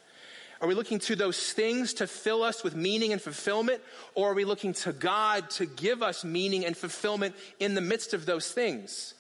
Are 0.61 0.69
we 0.69 0.75
looking 0.75 0.99
to 1.01 1.16
those 1.16 1.53
things 1.53 1.95
to 1.95 2.07
fill 2.07 2.42
us 2.42 2.64
with 2.64 2.75
meaning 2.75 3.12
and 3.12 3.21
fulfillment, 3.21 3.83
or 4.14 4.31
are 4.31 4.35
we 4.35 4.45
looking 4.45 4.73
to 4.73 4.92
God 4.92 5.51
to 5.51 5.66
give 5.66 6.03
us 6.03 6.25
meaning 6.25 6.64
and 6.64 6.77
fulfillment 6.77 7.35
in 7.61 7.75
the 7.75 7.83
midst 7.83 8.14
of 8.14 8.25
those 8.25 8.51
things? 8.51 9.12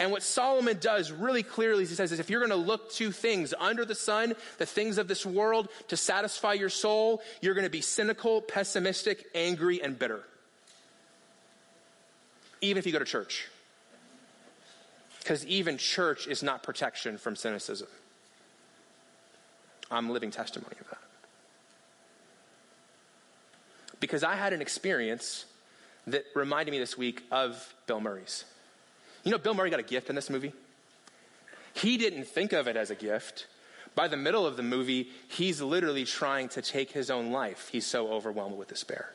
And 0.00 0.10
what 0.10 0.22
Solomon 0.22 0.78
does 0.80 1.12
really 1.12 1.42
clearly 1.42 1.84
he 1.84 1.94
says 1.94 2.12
is 2.12 2.18
if 2.18 2.30
you're 2.30 2.40
going 2.40 2.50
to 2.50 2.56
look 2.56 2.90
to 2.92 3.12
things 3.12 3.52
under 3.58 3.84
the 3.84 3.94
sun, 3.94 4.34
the 4.58 4.66
things 4.66 4.96
of 4.98 5.06
this 5.06 5.24
world 5.24 5.68
to 5.88 5.96
satisfy 5.96 6.54
your 6.54 6.70
soul, 6.70 7.22
you're 7.40 7.54
going 7.54 7.66
to 7.66 7.70
be 7.70 7.82
cynical, 7.82 8.40
pessimistic, 8.40 9.26
angry, 9.34 9.82
and 9.82 9.98
bitter. 9.98 10.24
even 12.62 12.78
if 12.78 12.86
you 12.86 12.92
go 12.92 12.98
to 12.98 13.04
church. 13.04 13.48
Because 15.18 15.44
even 15.46 15.76
church 15.78 16.26
is 16.26 16.42
not 16.42 16.62
protection 16.62 17.18
from 17.18 17.36
cynicism. 17.36 17.88
I'm 19.92 20.10
living 20.10 20.30
testimony 20.30 20.76
of 20.80 20.88
that. 20.88 20.98
Because 24.00 24.24
I 24.24 24.34
had 24.34 24.52
an 24.52 24.60
experience 24.60 25.44
that 26.08 26.24
reminded 26.34 26.72
me 26.72 26.78
this 26.78 26.98
week 26.98 27.22
of 27.30 27.72
Bill 27.86 28.00
Murray's. 28.00 28.44
You 29.22 29.30
know, 29.30 29.38
Bill 29.38 29.54
Murray 29.54 29.70
got 29.70 29.78
a 29.78 29.84
gift 29.84 30.08
in 30.08 30.16
this 30.16 30.28
movie. 30.28 30.52
He 31.74 31.96
didn't 31.96 32.24
think 32.24 32.52
of 32.52 32.66
it 32.66 32.76
as 32.76 32.90
a 32.90 32.94
gift. 32.94 33.46
By 33.94 34.08
the 34.08 34.16
middle 34.16 34.46
of 34.46 34.56
the 34.56 34.62
movie, 34.62 35.10
he's 35.28 35.60
literally 35.60 36.04
trying 36.04 36.48
to 36.50 36.62
take 36.62 36.90
his 36.90 37.10
own 37.10 37.30
life. 37.30 37.68
He's 37.70 37.86
so 37.86 38.08
overwhelmed 38.08 38.56
with 38.56 38.68
despair. 38.68 39.10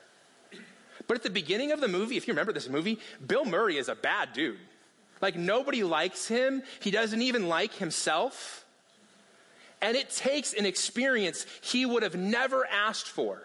But 1.08 1.18
at 1.18 1.24
the 1.24 1.30
beginning 1.30 1.72
of 1.72 1.82
the 1.82 1.88
movie, 1.88 2.18
if 2.18 2.28
you 2.28 2.34
remember 2.34 2.54
this 2.54 2.70
movie, 2.70 3.00
Bill 3.26 3.46
Murray 3.46 3.78
is 3.78 3.90
a 3.90 3.96
bad 3.96 4.34
dude. 4.34 4.60
Like 5.22 5.36
nobody 5.36 5.84
likes 5.84 6.28
him. 6.28 6.62
He 6.80 6.92
doesn't 6.92 7.22
even 7.22 7.50
like 7.50 7.74
himself. 7.74 8.66
And 9.82 9.96
it 9.96 10.10
takes 10.10 10.54
an 10.54 10.66
experience 10.66 11.46
he 11.62 11.86
would 11.86 12.04
have 12.04 12.16
never 12.16 12.66
asked 12.66 13.08
for 13.08 13.42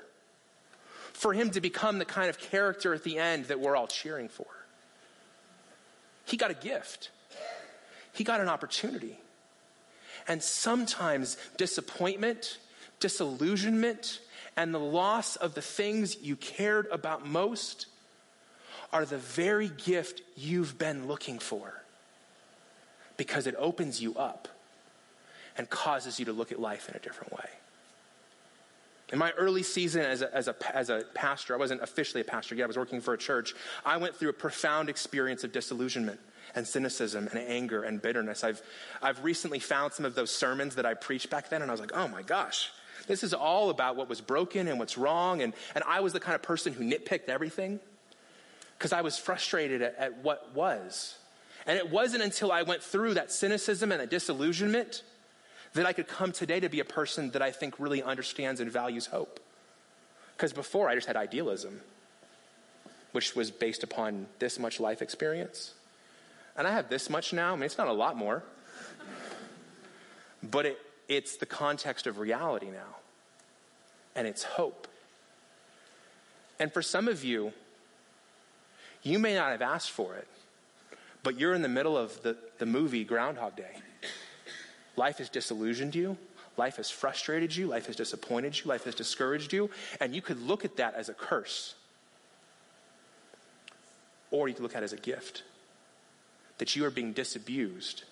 for 1.13 1.33
him 1.33 1.51
to 1.51 1.61
become 1.61 1.99
the 1.99 2.05
kind 2.05 2.31
of 2.31 2.39
character 2.39 2.95
at 2.95 3.05
the 3.05 3.19
end 3.19 3.47
that 3.47 3.61
we're 3.61 3.77
all 3.77 3.87
cheering 3.87 4.29
for. 4.29 4.47
He 6.25 6.37
got 6.37 6.51
a 6.51 6.55
gift. 6.55 7.11
He 8.13 8.25
got 8.25 8.41
an 8.41 8.49
opportunity. 8.49 9.19
And 10.27 10.43
sometimes 10.43 11.37
disappointment, 11.57 12.59
disillusionment, 12.99 14.21
and 14.57 14.75
the 14.75 14.81
loss 14.81 15.37
of 15.37 15.55
the 15.55 15.63
things 15.63 16.17
you 16.21 16.37
cared 16.37 16.87
about 16.91 17.27
most 17.27 17.87
are 18.93 19.05
the 19.05 19.19
very 19.19 19.69
gift 19.69 20.23
you've 20.37 20.79
been 20.79 21.07
looking 21.07 21.39
for 21.39 21.83
because 23.17 23.47
it 23.47 23.55
opens 23.59 24.03
you 24.03 24.15
up 24.15 24.49
and 25.57 25.69
causes 25.69 26.19
you 26.19 26.27
to 26.27 26.33
look 26.33 26.53
at 26.53 26.61
life 26.61 26.89
in 26.89 26.97
a 26.97 26.99
different 26.99 27.33
way. 27.33 27.49
In 29.13 29.19
my 29.19 29.31
early 29.33 29.63
season 29.63 30.03
as 30.03 30.23
a, 30.23 30.35
as, 30.35 30.49
a, 30.49 30.57
as 30.75 30.89
a 30.89 31.05
pastor, 31.15 31.55
I 31.55 31.59
wasn't 31.59 31.83
officially 31.83 32.23
a 32.23 32.25
pastor 32.25 32.55
yet, 32.55 32.65
I 32.65 32.67
was 32.69 32.79
working 32.79 33.01
for 33.01 33.13
a 33.13 33.19
church. 33.19 33.55
I 33.85 33.99
went 33.99 34.17
through 34.17 34.31
a 34.31 34.35
profound 34.35 34.89
experience 34.89 35.45
of 35.45 35.53
disillusionment 35.53 36.19
and 36.55 36.67
cynicism 36.67 37.29
and 37.29 37.39
anger 37.39 37.83
and 37.83 38.01
bitterness. 38.01 38.43
I've, 38.43 38.63
I've 39.03 39.23
recently 39.23 39.59
found 39.59 39.93
some 39.93 40.07
of 40.07 40.15
those 40.15 40.31
sermons 40.31 40.77
that 40.77 40.87
I 40.87 40.95
preached 40.95 41.29
back 41.29 41.51
then, 41.51 41.61
and 41.61 41.71
I 41.71 41.75
was 41.75 41.81
like, 41.81 41.93
oh 41.95 42.09
my 42.09 42.23
gosh, 42.23 42.71
this 43.07 43.23
is 43.23 43.35
all 43.35 43.69
about 43.69 43.97
what 43.97 44.09
was 44.09 44.23
broken 44.23 44.69
and 44.69 44.79
what's 44.79 44.97
wrong. 44.97 45.43
And, 45.43 45.53
and 45.75 45.85
I 45.87 46.01
was 46.01 46.15
the 46.15 46.21
kind 46.21 46.35
of 46.35 46.43
person 46.43 46.73
who 46.73 46.85
nitpicked 46.85 47.29
everything 47.29 47.81
because 48.79 48.93
I 48.93 49.03
was 49.03 49.19
frustrated 49.19 49.83
at, 49.83 49.97
at 49.99 50.19
what 50.19 50.55
was. 50.55 51.17
And 51.67 51.79
it 51.79 51.91
wasn't 51.91 52.23
until 52.23 52.51
I 52.51 52.63
went 52.63 52.83
through 52.83 53.15
that 53.15 53.31
cynicism 53.31 53.93
and 53.93 54.01
that 54.01 54.11
disillusionment 54.11 55.03
that 55.75 55.87
I 55.87 55.93
could 55.93 56.09
come 56.09 56.33
today 56.33 56.61
to 56.61 56.69
be 56.69 56.81
a 56.81 56.85
person 56.85 57.31
that 57.31 57.43
I 57.43 57.51
think 57.51 57.79
really 57.79 58.03
understands 58.03 58.61
and 58.61 58.71
values 58.71 59.07
hope. 59.07 59.41
Because 60.37 60.53
before 60.53 60.89
I 60.89 60.95
just 60.95 61.07
had 61.07 61.17
idealism, 61.17 61.81
which 63.13 63.37
was 63.37 63.51
based 63.51 63.83
upon 63.83 64.27
this 64.39 64.59
much 64.59 64.81
life 64.81 65.03
experience. 65.03 65.75
And 66.57 66.67
I 66.67 66.73
have 66.73 66.89
this 66.89 67.09
much 67.09 67.33
now. 67.33 67.53
I 67.53 67.57
mean, 67.57 67.65
it's 67.65 67.79
not 67.79 67.89
a 67.89 67.93
lot 67.93 68.17
more. 68.17 68.43
But 70.43 70.67
it, 70.67 70.79
it's 71.09 71.37
the 71.37 71.47
context 71.47 72.07
of 72.07 72.19
reality 72.19 72.71
now. 72.71 72.97
And 74.15 74.27
it's 74.27 74.43
hope. 74.43 74.89
And 76.59 76.73
for 76.73 76.83
some 76.83 77.09
of 77.09 77.25
you, 77.25 77.53
you 79.03 79.19
may 79.19 79.35
not 79.35 79.53
have 79.53 79.63
asked 79.63 79.91
for 79.91 80.15
it, 80.15 80.29
but 81.23 81.39
you're 81.39 81.55
in 81.55 81.63
the 81.63 81.69
middle 81.69 81.97
of 81.97 82.23
the, 82.23 82.37
the 82.59 82.67
movie 82.67 83.05
Groundhog 83.05 83.57
Day. 83.57 83.77
Life 84.97 85.19
has 85.19 85.29
disillusioned 85.29 85.95
you. 85.95 86.17
Life 86.57 86.77
has 86.77 86.91
frustrated 86.91 87.55
you. 87.55 87.67
Life 87.67 87.87
has 87.87 87.97
disappointed 87.97 88.59
you. 88.59 88.67
Life 88.67 88.85
has 88.85 88.95
discouraged 88.95 89.53
you. 89.53 89.71
And 90.01 90.15
you 90.15 90.21
could 90.21 90.41
look 90.41 90.65
at 90.65 90.77
that 90.77 90.95
as 90.95 91.09
a 91.09 91.15
curse. 91.15 91.75
Or 94.31 94.49
you 94.49 94.55
could 94.55 94.63
look 94.63 94.75
at 94.75 94.83
it 94.83 94.85
as 94.85 94.93
a 94.93 94.99
gift 94.99 95.43
that 96.59 96.77
you 96.77 96.85
are 96.85 96.91
being 96.91 97.13
disabused 97.13 98.05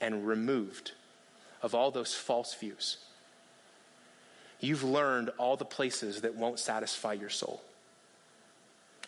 and 0.00 0.26
removed 0.26 0.92
of 1.62 1.74
all 1.74 1.90
those 1.90 2.14
false 2.14 2.54
views. 2.54 2.98
You've 4.60 4.84
learned 4.84 5.30
all 5.38 5.56
the 5.56 5.64
places 5.64 6.22
that 6.22 6.34
won't 6.34 6.58
satisfy 6.58 7.12
your 7.12 7.30
soul. 7.30 7.62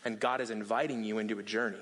And 0.05 0.19
God 0.19 0.41
is 0.41 0.51
inviting 0.51 1.05
you 1.05 1.19
into 1.19 1.39
a 1.39 1.43
journey. 1.43 1.77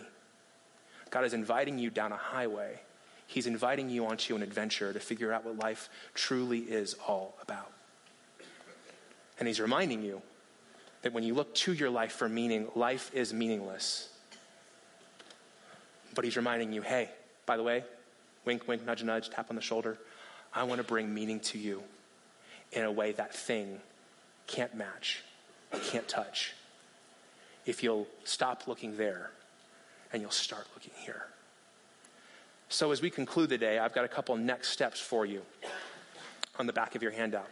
God 1.11 1.25
is 1.25 1.35
inviting 1.35 1.79
you 1.79 1.91
down 1.91 2.13
a 2.13 2.17
highway. 2.17 2.81
He's 3.29 3.47
inviting 3.47 3.91
you 3.91 4.07
onto 4.07 4.35
an 4.35 4.43
adventure 4.43 4.91
to 4.91 4.99
figure 4.99 5.35
out 5.35 5.45
what 5.45 5.59
life 5.59 5.91
truly 6.15 6.61
is 6.61 6.97
all 7.07 7.37
about. 7.43 7.71
And 9.39 9.47
He's 9.47 9.61
reminding 9.61 10.03
you 10.03 10.23
that 11.03 11.13
when 11.13 11.23
you 11.23 11.35
look 11.35 11.55
to 11.57 11.75
your 11.75 11.91
life 11.91 12.13
for 12.13 12.27
meaning, 12.27 12.69
life 12.75 13.15
is 13.15 13.35
meaningless. 13.35 14.09
But 16.15 16.25
He's 16.25 16.39
reminding 16.39 16.73
you 16.73 16.81
hey, 16.81 17.11
by 17.45 17.59
the 17.59 17.63
way, 17.63 17.85
wink, 18.47 18.67
wink, 18.67 18.87
nudge, 18.87 19.05
nudge, 19.05 19.29
tap 19.29 19.51
on 19.51 19.57
the 19.57 19.63
shoulder. 19.63 19.99
I 20.55 20.65
want 20.65 20.81
to 20.81 20.87
bring 20.87 21.13
meaning 21.13 21.41
to 21.41 21.59
you 21.59 21.83
in 22.73 22.85
a 22.85 22.91
way 22.91 23.13
that 23.13 23.35
thing 23.35 23.79
can't 24.47 24.75
match, 24.75 25.23
can't 25.85 26.09
touch. 26.09 26.55
If 27.67 27.83
you'll 27.83 28.07
stop 28.25 28.67
looking 28.67 28.97
there 28.97 29.33
and 30.15 30.23
you'll 30.23 30.31
start 30.31 30.67
looking 30.75 30.95
here. 30.97 31.27
So, 32.71 32.93
as 32.93 33.01
we 33.01 33.11
conclude 33.11 33.49
the 33.49 33.59
day, 33.59 33.79
I've 33.79 33.95
got 33.95 34.05
a 34.05 34.09
couple 34.09 34.37
next 34.37 34.69
steps 34.69 35.01
for 35.01 35.25
you 35.25 35.43
on 36.59 36.67
the 36.67 36.73
back 36.73 36.95
of 36.95 37.03
your 37.03 37.13
handout. 37.13 37.49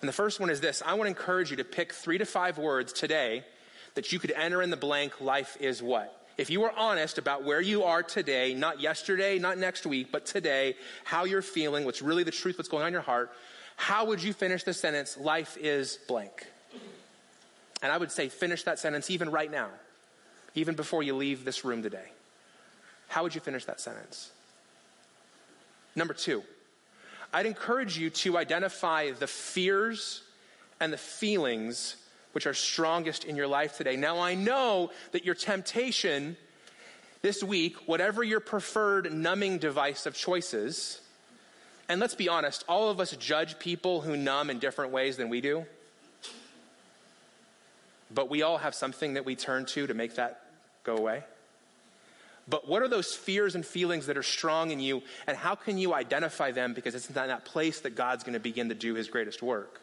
And 0.00 0.08
the 0.08 0.12
first 0.12 0.38
one 0.38 0.50
is 0.50 0.60
this 0.60 0.82
I 0.84 0.94
want 0.94 1.06
to 1.06 1.08
encourage 1.08 1.50
you 1.50 1.56
to 1.56 1.64
pick 1.64 1.92
three 1.92 2.18
to 2.18 2.24
five 2.24 2.58
words 2.58 2.92
today 2.92 3.44
that 3.94 4.12
you 4.12 4.18
could 4.18 4.30
enter 4.32 4.62
in 4.62 4.70
the 4.70 4.76
blank 4.76 5.20
life 5.20 5.56
is 5.60 5.82
what? 5.82 6.20
If 6.36 6.50
you 6.50 6.64
are 6.64 6.72
honest 6.76 7.18
about 7.18 7.44
where 7.44 7.60
you 7.60 7.84
are 7.84 8.02
today, 8.02 8.54
not 8.54 8.80
yesterday, 8.80 9.38
not 9.38 9.56
next 9.56 9.86
week, 9.86 10.10
but 10.10 10.26
today, 10.26 10.74
how 11.04 11.24
you're 11.24 11.42
feeling, 11.42 11.84
what's 11.84 12.02
really 12.02 12.24
the 12.24 12.32
truth, 12.32 12.58
what's 12.58 12.68
going 12.68 12.82
on 12.82 12.88
in 12.88 12.92
your 12.92 13.02
heart, 13.02 13.30
how 13.76 14.06
would 14.06 14.22
you 14.22 14.32
finish 14.32 14.64
the 14.64 14.74
sentence, 14.74 15.16
life 15.16 15.56
is 15.60 15.98
blank? 16.08 16.46
And 17.82 17.92
I 17.92 17.98
would 17.98 18.10
say 18.10 18.28
finish 18.28 18.64
that 18.64 18.78
sentence 18.78 19.10
even 19.10 19.30
right 19.30 19.50
now, 19.50 19.68
even 20.54 20.74
before 20.74 21.02
you 21.02 21.14
leave 21.14 21.44
this 21.44 21.64
room 21.64 21.82
today. 21.82 22.08
How 23.08 23.22
would 23.22 23.34
you 23.34 23.40
finish 23.40 23.64
that 23.66 23.80
sentence? 23.80 24.32
Number 25.96 26.14
two, 26.14 26.42
I'd 27.32 27.46
encourage 27.46 27.98
you 27.98 28.10
to 28.10 28.38
identify 28.38 29.10
the 29.10 29.26
fears 29.26 30.22
and 30.80 30.92
the 30.92 30.98
feelings 30.98 31.96
which 32.32 32.46
are 32.46 32.54
strongest 32.54 33.24
in 33.24 33.36
your 33.36 33.46
life 33.46 33.76
today. 33.76 33.96
Now, 33.96 34.18
I 34.18 34.34
know 34.34 34.90
that 35.12 35.24
your 35.24 35.34
temptation 35.34 36.36
this 37.22 37.42
week, 37.42 37.76
whatever 37.86 38.22
your 38.22 38.40
preferred 38.40 39.12
numbing 39.12 39.58
device 39.58 40.04
of 40.04 40.14
choices, 40.14 41.00
and 41.88 42.00
let's 42.00 42.14
be 42.14 42.28
honest, 42.28 42.64
all 42.68 42.90
of 42.90 43.00
us 43.00 43.16
judge 43.16 43.58
people 43.58 44.00
who 44.00 44.16
numb 44.16 44.50
in 44.50 44.58
different 44.58 44.92
ways 44.92 45.16
than 45.16 45.28
we 45.28 45.40
do. 45.40 45.64
But 48.12 48.30
we 48.30 48.42
all 48.42 48.58
have 48.58 48.74
something 48.74 49.14
that 49.14 49.24
we 49.24 49.36
turn 49.36 49.66
to 49.66 49.86
to 49.86 49.94
make 49.94 50.16
that 50.16 50.42
go 50.82 50.96
away. 50.96 51.24
But 52.46 52.68
what 52.68 52.82
are 52.82 52.88
those 52.88 53.14
fears 53.14 53.54
and 53.54 53.64
feelings 53.64 54.06
that 54.06 54.16
are 54.16 54.22
strong 54.22 54.70
in 54.70 54.80
you, 54.80 55.02
and 55.26 55.36
how 55.36 55.54
can 55.54 55.78
you 55.78 55.94
identify 55.94 56.50
them? 56.50 56.74
Because 56.74 56.94
it's 56.94 57.08
in 57.08 57.14
that 57.14 57.44
place 57.44 57.80
that 57.80 57.94
God's 57.94 58.22
going 58.22 58.34
to 58.34 58.40
begin 58.40 58.68
to 58.68 58.74
do 58.74 58.94
his 58.94 59.08
greatest 59.08 59.42
work. 59.42 59.80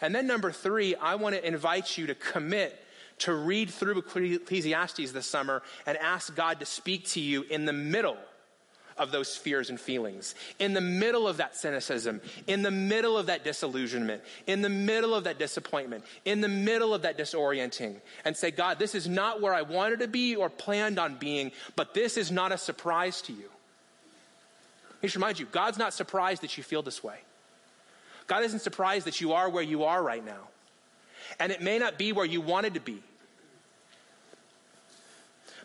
And 0.00 0.14
then, 0.14 0.26
number 0.26 0.52
three, 0.52 0.94
I 0.94 1.16
want 1.16 1.34
to 1.34 1.46
invite 1.46 1.96
you 1.98 2.06
to 2.06 2.14
commit 2.14 2.80
to 3.18 3.34
read 3.34 3.70
through 3.70 3.98
Ecclesiastes 3.98 5.12
this 5.12 5.26
summer 5.26 5.62
and 5.86 5.96
ask 5.98 6.34
God 6.34 6.60
to 6.60 6.66
speak 6.66 7.06
to 7.10 7.20
you 7.20 7.42
in 7.42 7.64
the 7.64 7.72
middle 7.72 8.18
of 8.96 9.10
those 9.10 9.36
fears 9.36 9.70
and 9.70 9.80
feelings, 9.80 10.34
in 10.58 10.72
the 10.72 10.80
middle 10.80 11.26
of 11.26 11.38
that 11.38 11.56
cynicism, 11.56 12.20
in 12.46 12.62
the 12.62 12.70
middle 12.70 13.18
of 13.18 13.26
that 13.26 13.44
disillusionment, 13.44 14.22
in 14.46 14.62
the 14.62 14.68
middle 14.68 15.14
of 15.14 15.24
that 15.24 15.38
disappointment, 15.38 16.04
in 16.24 16.40
the 16.40 16.48
middle 16.48 16.94
of 16.94 17.02
that 17.02 17.18
disorienting, 17.18 17.96
and 18.24 18.36
say, 18.36 18.50
God, 18.50 18.78
this 18.78 18.94
is 18.94 19.08
not 19.08 19.40
where 19.40 19.54
I 19.54 19.62
wanted 19.62 20.00
to 20.00 20.08
be 20.08 20.36
or 20.36 20.48
planned 20.48 20.98
on 20.98 21.16
being, 21.16 21.52
but 21.76 21.94
this 21.94 22.16
is 22.16 22.30
not 22.30 22.52
a 22.52 22.58
surprise 22.58 23.20
to 23.22 23.32
you. 23.32 23.50
He 25.02 25.08
should 25.08 25.16
remind 25.16 25.38
you, 25.38 25.46
God's 25.46 25.78
not 25.78 25.92
surprised 25.92 26.42
that 26.42 26.56
you 26.56 26.62
feel 26.62 26.82
this 26.82 27.02
way. 27.02 27.18
God 28.26 28.44
isn't 28.44 28.60
surprised 28.60 29.06
that 29.06 29.20
you 29.20 29.32
are 29.34 29.50
where 29.50 29.62
you 29.62 29.84
are 29.84 30.02
right 30.02 30.24
now. 30.24 30.48
And 31.38 31.52
it 31.52 31.60
may 31.60 31.78
not 31.78 31.98
be 31.98 32.12
where 32.12 32.24
you 32.24 32.40
wanted 32.40 32.74
to 32.74 32.80
be. 32.80 33.02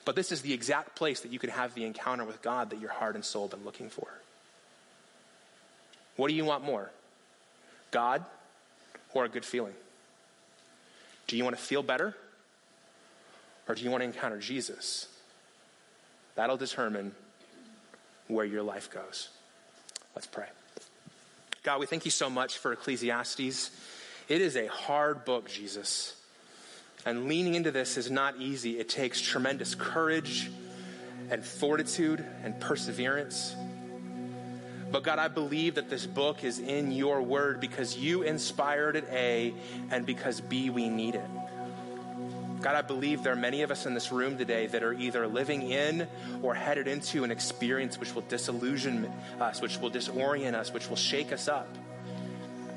But 0.09 0.15
this 0.15 0.31
is 0.31 0.41
the 0.41 0.53
exact 0.53 0.95
place 0.95 1.19
that 1.19 1.31
you 1.31 1.37
could 1.37 1.51
have 1.51 1.75
the 1.75 1.83
encounter 1.83 2.25
with 2.25 2.41
God 2.41 2.71
that 2.71 2.79
your 2.79 2.89
heart 2.89 3.13
and 3.13 3.23
soul 3.23 3.43
have 3.43 3.51
been 3.51 3.63
looking 3.63 3.91
for. 3.91 4.07
What 6.15 6.29
do 6.29 6.33
you 6.33 6.43
want 6.43 6.63
more? 6.63 6.89
God 7.91 8.25
or 9.13 9.25
a 9.25 9.29
good 9.29 9.45
feeling? 9.45 9.75
Do 11.27 11.37
you 11.37 11.43
want 11.43 11.55
to 11.55 11.61
feel 11.61 11.83
better? 11.83 12.15
Or 13.67 13.75
do 13.75 13.83
you 13.83 13.91
want 13.91 14.01
to 14.01 14.05
encounter 14.05 14.39
Jesus 14.39 15.07
That'll 16.33 16.57
determine 16.57 17.13
where 18.27 18.45
your 18.45 18.63
life 18.63 18.89
goes. 18.89 19.29
Let's 20.15 20.25
pray. 20.25 20.47
God, 21.61 21.79
we 21.79 21.85
thank 21.85 22.05
you 22.05 22.09
so 22.09 22.31
much 22.31 22.57
for 22.57 22.73
Ecclesiastes. 22.73 23.69
It 24.27 24.41
is 24.41 24.55
a 24.55 24.65
hard 24.65 25.23
book, 25.23 25.47
Jesus. 25.47 26.18
And 27.05 27.27
leaning 27.27 27.55
into 27.55 27.71
this 27.71 27.97
is 27.97 28.11
not 28.11 28.37
easy. 28.37 28.79
It 28.79 28.89
takes 28.89 29.21
tremendous 29.21 29.73
courage 29.75 30.49
and 31.29 31.43
fortitude 31.45 32.25
and 32.43 32.59
perseverance. 32.59 33.55
But 34.91 35.03
God, 35.03 35.19
I 35.19 35.27
believe 35.27 35.75
that 35.75 35.89
this 35.89 36.05
book 36.05 36.43
is 36.43 36.59
in 36.59 36.91
your 36.91 37.21
word 37.21 37.59
because 37.59 37.95
you 37.95 38.23
inspired 38.23 38.95
it, 38.95 39.07
A, 39.11 39.53
and 39.91 40.05
because 40.05 40.41
B, 40.41 40.69
we 40.69 40.89
need 40.89 41.15
it. 41.15 41.29
God, 42.61 42.75
I 42.75 42.81
believe 42.81 43.23
there 43.23 43.31
are 43.31 43.37
many 43.37 43.61
of 43.61 43.71
us 43.71 43.85
in 43.85 43.93
this 43.93 44.11
room 44.11 44.37
today 44.37 44.67
that 44.67 44.83
are 44.83 44.93
either 44.93 45.27
living 45.27 45.71
in 45.71 46.07
or 46.41 46.53
headed 46.53 46.87
into 46.87 47.23
an 47.23 47.31
experience 47.31 47.97
which 47.97 48.13
will 48.13 48.23
disillusion 48.23 49.09
us, 49.39 49.61
which 49.61 49.77
will 49.77 49.91
disorient 49.91 50.55
us, 50.55 50.73
which 50.73 50.89
will 50.89 50.97
shake 50.97 51.31
us 51.31 51.47
up. 51.47 51.69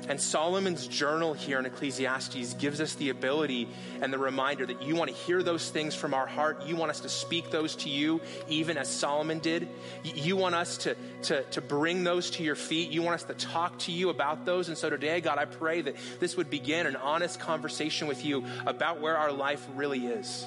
And 0.09 0.19
Solomon's 0.19 0.85
journal 0.87 1.33
here 1.33 1.59
in 1.59 1.65
Ecclesiastes 1.65 2.55
gives 2.55 2.81
us 2.81 2.95
the 2.95 3.09
ability 3.09 3.69
and 4.01 4.11
the 4.11 4.17
reminder 4.17 4.65
that 4.65 4.81
you 4.81 4.95
want 4.95 5.09
to 5.09 5.15
hear 5.15 5.41
those 5.41 5.69
things 5.69 5.95
from 5.95 6.13
our 6.13 6.27
heart. 6.27 6.65
You 6.65 6.75
want 6.75 6.91
us 6.91 6.99
to 7.01 7.09
speak 7.09 7.51
those 7.51 7.75
to 7.77 7.89
you, 7.89 8.19
even 8.49 8.77
as 8.77 8.89
Solomon 8.89 9.39
did. 9.39 9.69
You 10.03 10.35
want 10.35 10.55
us 10.55 10.77
to, 10.79 10.95
to, 11.23 11.43
to 11.43 11.61
bring 11.61 12.03
those 12.03 12.31
to 12.31 12.43
your 12.43 12.55
feet. 12.55 12.91
You 12.91 13.01
want 13.01 13.15
us 13.15 13.23
to 13.23 13.33
talk 13.33 13.79
to 13.79 13.91
you 13.91 14.09
about 14.09 14.45
those. 14.45 14.67
And 14.67 14.77
so 14.77 14.89
today, 14.89 15.21
God, 15.21 15.37
I 15.37 15.45
pray 15.45 15.81
that 15.81 15.95
this 16.19 16.35
would 16.35 16.49
begin 16.49 16.85
an 16.85 16.97
honest 16.97 17.39
conversation 17.39 18.07
with 18.07 18.25
you 18.25 18.43
about 18.65 18.99
where 18.99 19.17
our 19.17 19.31
life 19.31 19.65
really 19.73 20.07
is. 20.07 20.45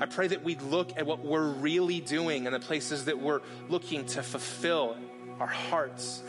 I 0.00 0.06
pray 0.06 0.28
that 0.28 0.44
we'd 0.44 0.62
look 0.62 0.96
at 0.96 1.06
what 1.06 1.24
we're 1.24 1.48
really 1.48 2.00
doing 2.00 2.46
and 2.46 2.54
the 2.54 2.60
places 2.60 3.06
that 3.06 3.18
we're 3.18 3.40
looking 3.68 4.06
to 4.06 4.22
fulfill 4.22 4.96
our 5.40 5.46
hearts 5.46 6.22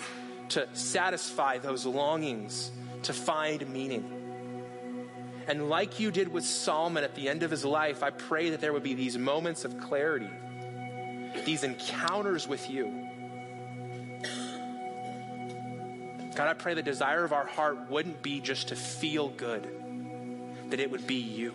to 0.49 0.67
satisfy 0.73 1.57
those 1.57 1.85
longings, 1.85 2.71
to 3.03 3.13
find 3.13 3.67
meaning. 3.69 4.19
And 5.47 5.69
like 5.69 5.99
you 5.99 6.11
did 6.11 6.27
with 6.27 6.45
Solomon 6.45 7.03
at 7.03 7.15
the 7.15 7.27
end 7.29 7.43
of 7.43 7.51
his 7.51 7.65
life, 7.65 8.03
I 8.03 8.11
pray 8.11 8.51
that 8.51 8.61
there 8.61 8.73
would 8.73 8.83
be 8.83 8.93
these 8.93 9.17
moments 9.17 9.65
of 9.65 9.79
clarity, 9.79 10.29
these 11.45 11.63
encounters 11.63 12.47
with 12.47 12.69
you. 12.69 13.07
God, 16.35 16.47
I 16.47 16.53
pray 16.53 16.73
the 16.73 16.83
desire 16.83 17.23
of 17.23 17.33
our 17.33 17.45
heart 17.45 17.89
wouldn't 17.89 18.21
be 18.21 18.39
just 18.39 18.69
to 18.69 18.75
feel 18.75 19.29
good, 19.29 19.67
that 20.69 20.79
it 20.79 20.91
would 20.91 21.05
be 21.05 21.15
you. 21.15 21.53